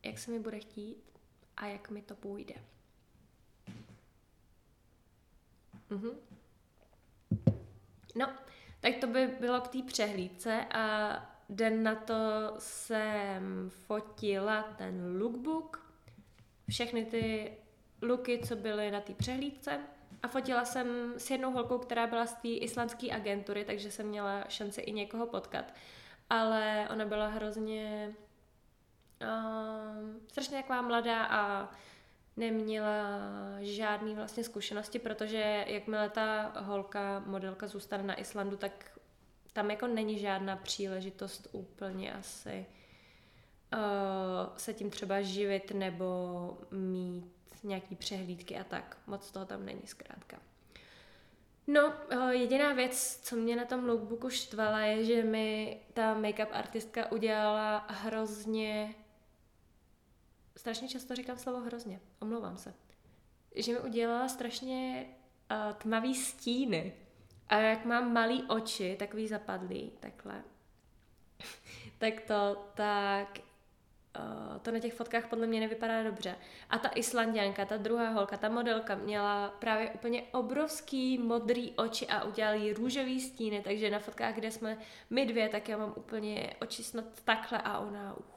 jak 0.02 0.18
se 0.18 0.30
mi 0.30 0.38
bude 0.38 0.58
chtít 0.58 1.18
a 1.56 1.66
jak 1.66 1.90
mi 1.90 2.02
to 2.02 2.14
půjde. 2.14 2.54
Mhm. 5.90 6.10
No, 8.14 8.36
tak 8.80 8.94
to 9.00 9.06
by 9.06 9.26
bylo 9.26 9.60
k 9.60 9.68
té 9.68 9.82
přehlídce 9.82 10.64
a 10.64 11.35
den 11.48 11.82
na 11.82 11.94
to 11.94 12.14
jsem 12.58 13.70
fotila 13.70 14.62
ten 14.62 15.20
lookbook, 15.20 15.92
všechny 16.68 17.04
ty 17.04 17.52
luky, 18.02 18.40
co 18.44 18.56
byly 18.56 18.90
na 18.90 19.00
té 19.00 19.14
přehlídce. 19.14 19.80
A 20.22 20.28
fotila 20.28 20.64
jsem 20.64 21.14
s 21.16 21.30
jednou 21.30 21.52
holkou, 21.52 21.78
která 21.78 22.06
byla 22.06 22.26
z 22.26 22.34
té 22.34 22.48
islandské 22.48 23.12
agentury, 23.12 23.64
takže 23.64 23.90
jsem 23.90 24.06
měla 24.06 24.44
šanci 24.48 24.80
i 24.80 24.92
někoho 24.92 25.26
potkat. 25.26 25.74
Ale 26.30 26.88
ona 26.92 27.04
byla 27.04 27.26
hrozně 27.28 28.14
uh, 29.22 30.16
strašně 30.28 30.56
taková 30.56 30.82
mladá 30.82 31.24
a 31.24 31.70
neměla 32.36 33.20
žádný 33.60 34.14
vlastně 34.14 34.44
zkušenosti, 34.44 34.98
protože 34.98 35.64
jakmile 35.66 36.10
ta 36.10 36.52
holka, 36.60 37.22
modelka 37.26 37.66
zůstane 37.66 38.02
na 38.02 38.20
Islandu, 38.20 38.56
tak 38.56 38.95
tam 39.56 39.70
jako 39.70 39.86
není 39.86 40.18
žádná 40.18 40.56
příležitost 40.56 41.48
úplně 41.52 42.14
asi 42.14 42.66
uh, 43.74 44.56
se 44.56 44.74
tím 44.74 44.90
třeba 44.90 45.22
živit 45.22 45.70
nebo 45.70 46.58
mít 46.70 47.34
nějaký 47.62 47.96
přehlídky 47.96 48.58
a 48.58 48.64
tak. 48.64 48.98
Moc 49.06 49.30
toho 49.30 49.46
tam 49.46 49.66
není 49.66 49.82
zkrátka. 49.84 50.38
No, 51.66 51.92
eh, 52.10 52.34
jediná 52.34 52.72
věc, 52.72 53.20
co 53.22 53.36
mě 53.36 53.56
na 53.56 53.64
tom 53.64 53.84
lookbooku 53.84 54.30
štvala, 54.30 54.80
je, 54.80 55.04
že 55.04 55.22
mi 55.22 55.80
ta 55.94 56.14
make-up 56.14 56.48
artistka 56.52 57.12
udělala 57.12 57.86
hrozně... 57.88 58.94
Strašně 60.56 60.88
často 60.88 61.14
říkám 61.14 61.38
slovo 61.38 61.60
hrozně, 61.60 62.00
omlouvám 62.20 62.56
se. 62.56 62.74
Že 63.54 63.72
mi 63.72 63.78
udělala 63.78 64.28
strašně 64.28 65.06
uh, 65.50 65.72
tmavý 65.72 66.14
stíny. 66.14 67.05
A 67.48 67.56
jak 67.56 67.84
mám 67.84 68.12
malý 68.12 68.42
oči, 68.42 68.96
takový 68.98 69.28
zapadlý, 69.28 69.92
takhle, 70.00 70.42
tak 71.98 72.20
to, 72.20 72.66
tak 72.74 73.38
uh, 74.18 74.58
to 74.58 74.70
na 74.70 74.78
těch 74.78 74.94
fotkách 74.94 75.26
podle 75.26 75.46
mě 75.46 75.60
nevypadá 75.60 76.02
dobře. 76.02 76.36
A 76.70 76.78
ta 76.78 76.88
Islandianka, 76.88 77.64
ta 77.64 77.76
druhá 77.76 78.08
holka, 78.08 78.36
ta 78.36 78.48
modelka 78.48 78.94
měla 78.94 79.48
právě 79.48 79.90
úplně 79.90 80.22
obrovský 80.22 81.18
modrý 81.18 81.72
oči 81.76 82.06
a 82.06 82.24
udělali 82.24 82.72
růžový 82.72 83.20
stíny, 83.20 83.62
takže 83.62 83.90
na 83.90 83.98
fotkách, 83.98 84.34
kde 84.34 84.50
jsme 84.50 84.78
my 85.10 85.26
dvě, 85.26 85.48
tak 85.48 85.68
já 85.68 85.78
mám 85.78 85.92
úplně 85.96 86.54
oči 86.60 86.84
snad 86.84 87.04
takhle 87.24 87.58
a 87.58 87.78
ona... 87.78 88.14
Uh. 88.14 88.36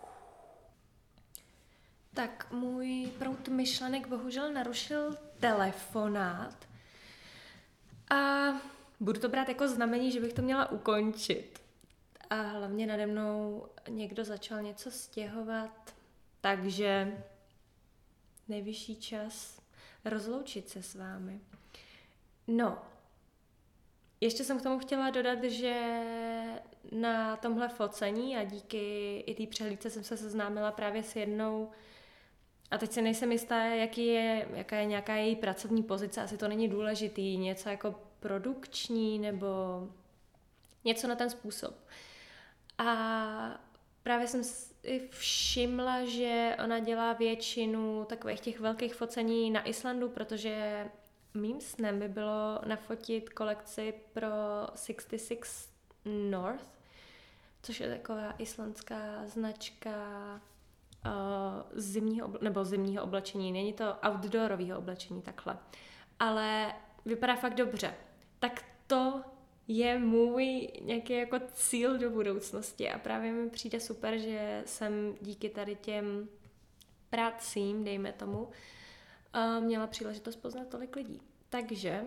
Tak 2.13 2.51
můj 2.51 3.11
prout 3.19 3.47
myšlenek 3.47 4.07
bohužel 4.07 4.53
narušil 4.53 5.15
telefonát 5.39 6.67
a 8.09 8.47
budu 8.99 9.19
to 9.19 9.29
brát 9.29 9.49
jako 9.49 9.67
znamení, 9.67 10.11
že 10.11 10.19
bych 10.19 10.33
to 10.33 10.41
měla 10.41 10.71
ukončit 10.71 11.61
a 12.29 12.41
hlavně 12.41 12.87
nade 12.87 13.05
mnou 13.05 13.65
někdo 13.89 14.23
začal 14.23 14.61
něco 14.61 14.91
stěhovat, 14.91 15.95
takže 16.41 17.23
nejvyšší 18.47 18.95
čas 18.95 19.61
rozloučit 20.05 20.69
se 20.69 20.83
s 20.83 20.95
vámi. 20.95 21.39
No, 22.47 22.77
ještě 24.21 24.43
jsem 24.43 24.59
k 24.59 24.63
tomu 24.63 24.79
chtěla 24.79 25.09
dodat, 25.09 25.43
že 25.43 26.03
na 26.91 27.35
tomhle 27.35 27.69
focení 27.69 28.37
a 28.37 28.43
díky 28.43 29.17
i 29.19 29.35
té 29.35 29.51
přehlídce 29.51 29.89
jsem 29.89 30.03
se 30.03 30.17
seznámila 30.17 30.71
právě 30.71 31.03
s 31.03 31.15
jednou 31.15 31.71
a 32.71 32.77
teď 32.77 32.91
se 32.91 33.01
nejsem 33.01 33.31
jistá, 33.31 33.63
jaký 33.63 34.05
je, 34.05 34.47
jaká 34.53 34.75
je 34.75 34.85
nějaká 34.85 35.15
její 35.15 35.35
pracovní 35.35 35.83
pozice, 35.83 36.21
asi 36.21 36.37
to 36.37 36.47
není 36.47 36.67
důležitý, 36.67 37.37
něco 37.37 37.69
jako 37.69 38.08
produkční 38.19 39.19
nebo 39.19 39.47
něco 40.85 41.07
na 41.07 41.15
ten 41.15 41.29
způsob. 41.29 41.75
A 42.77 42.95
právě 44.03 44.27
jsem 44.27 44.43
si 44.43 45.07
všimla, 45.09 46.05
že 46.05 46.55
ona 46.63 46.79
dělá 46.79 47.13
většinu 47.13 48.05
takových 48.05 48.39
těch 48.39 48.59
velkých 48.59 48.95
focení 48.95 49.51
na 49.51 49.67
Islandu, 49.67 50.09
protože 50.09 50.85
mým 51.33 51.61
snem 51.61 51.99
by 51.99 52.07
bylo 52.07 52.59
nafotit 52.65 53.29
kolekci 53.29 53.93
pro 54.13 54.27
66 54.75 55.69
North, 56.29 56.79
což 57.63 57.79
je 57.79 57.89
taková 57.89 58.31
islandská 58.37 59.25
značka 59.25 59.91
uh, 61.05 61.11
zimního, 61.73 62.33
nebo 62.41 62.65
zimního 62.65 63.03
oblečení. 63.03 63.51
Není 63.51 63.73
to 63.73 63.95
outdoorového 64.07 64.79
oblečení 64.79 65.21
takhle. 65.21 65.57
Ale 66.19 66.73
vypadá 67.05 67.35
fakt 67.35 67.55
dobře. 67.55 67.93
Tak 68.39 68.65
to 68.87 69.21
je 69.67 69.99
můj 69.99 70.67
nějaký 70.81 71.13
jako 71.13 71.39
cíl 71.53 71.97
do 71.97 72.09
budoucnosti 72.09 72.89
a 72.89 72.99
právě 72.99 73.31
mi 73.31 73.49
přijde 73.49 73.79
super, 73.79 74.17
že 74.17 74.63
jsem 74.65 75.15
díky 75.21 75.49
tady 75.49 75.75
těm 75.75 76.29
pracím, 77.09 77.83
dejme 77.83 78.13
tomu, 78.13 78.49
měla 79.59 79.87
příležitost 79.87 80.35
poznat 80.35 80.67
tolik 80.67 80.95
lidí. 80.95 81.21
Takže 81.49 82.03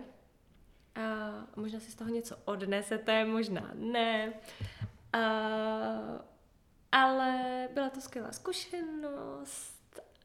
a 0.95 1.31
možná 1.55 1.79
si 1.79 1.91
z 1.91 1.95
toho 1.95 2.09
něco 2.09 2.37
odnesete, 2.45 3.25
možná 3.25 3.71
ne. 3.73 4.33
A, 5.13 5.19
ale 6.91 7.67
byla 7.73 7.89
to 7.89 8.01
skvělá 8.01 8.31
zkušenost 8.31 9.72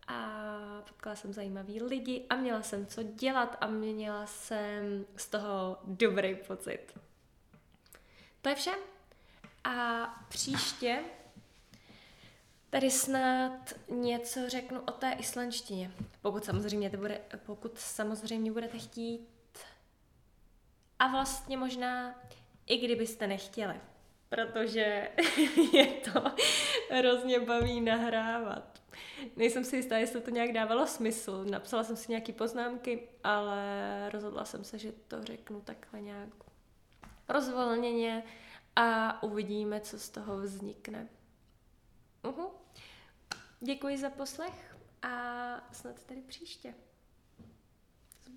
a 0.09 0.83
potkala 0.89 1.17
jsem 1.17 1.33
zajímavý 1.33 1.83
lidi 1.83 2.27
a 2.31 2.37
měla 2.37 2.63
jsem 2.63 2.87
co 2.87 3.03
dělat 3.03 3.57
a 3.61 3.67
měla 3.67 4.27
jsem 4.27 5.07
z 5.17 5.29
toho 5.29 5.79
dobrý 5.85 6.35
pocit. 6.35 6.99
To 8.43 8.49
je 8.49 8.55
vše. 8.55 8.71
A 9.65 10.07
příště 10.29 11.05
tady 12.71 12.91
snad 12.91 13.73
něco 13.89 14.49
řeknu 14.49 14.81
o 14.81 14.93
té 14.93 15.13
islandštině. 15.13 15.91
Pokud 16.23 16.45
samozřejmě, 16.45 16.91
to 16.91 16.97
bude, 16.97 17.21
pokud 17.47 17.79
samozřejmě 17.79 18.53
budete 18.53 18.79
chtít. 18.79 19.29
A 20.99 21.07
vlastně 21.07 21.57
možná 21.57 22.15
i 22.67 22.77
kdybyste 22.77 23.27
nechtěli. 23.27 23.81
Protože 24.29 25.11
je 25.73 25.87
to 25.87 26.23
hrozně 26.91 27.41
baví 27.41 27.81
nahrávat 27.81 28.78
nejsem 29.37 29.65
si 29.65 29.77
jistá, 29.77 29.99
jestli 29.99 30.21
to 30.21 30.31
nějak 30.31 30.53
dávalo 30.53 30.87
smysl. 30.87 31.45
Napsala 31.45 31.85
jsem 31.85 31.97
si 31.97 32.13
nějaké 32.13 32.33
poznámky, 32.33 33.09
ale 33.25 34.11
rozhodla 34.13 34.45
jsem 34.45 34.65
se, 34.65 34.79
že 34.79 34.93
to 34.93 35.25
řeknu 35.25 35.61
takhle 35.61 36.01
nějak 36.01 36.29
rozvolněně 37.29 38.25
a 38.77 39.23
uvidíme, 39.23 39.81
co 39.81 39.99
z 39.99 40.09
toho 40.09 40.37
vznikne. 40.37 41.09
Uhu. 42.23 42.51
Děkuji 43.61 43.99
za 43.99 44.11
poslech 44.11 44.77
a 45.03 45.09
snad 45.73 46.05
tady 46.05 46.21
příště. 46.21 46.75
S 48.25 48.29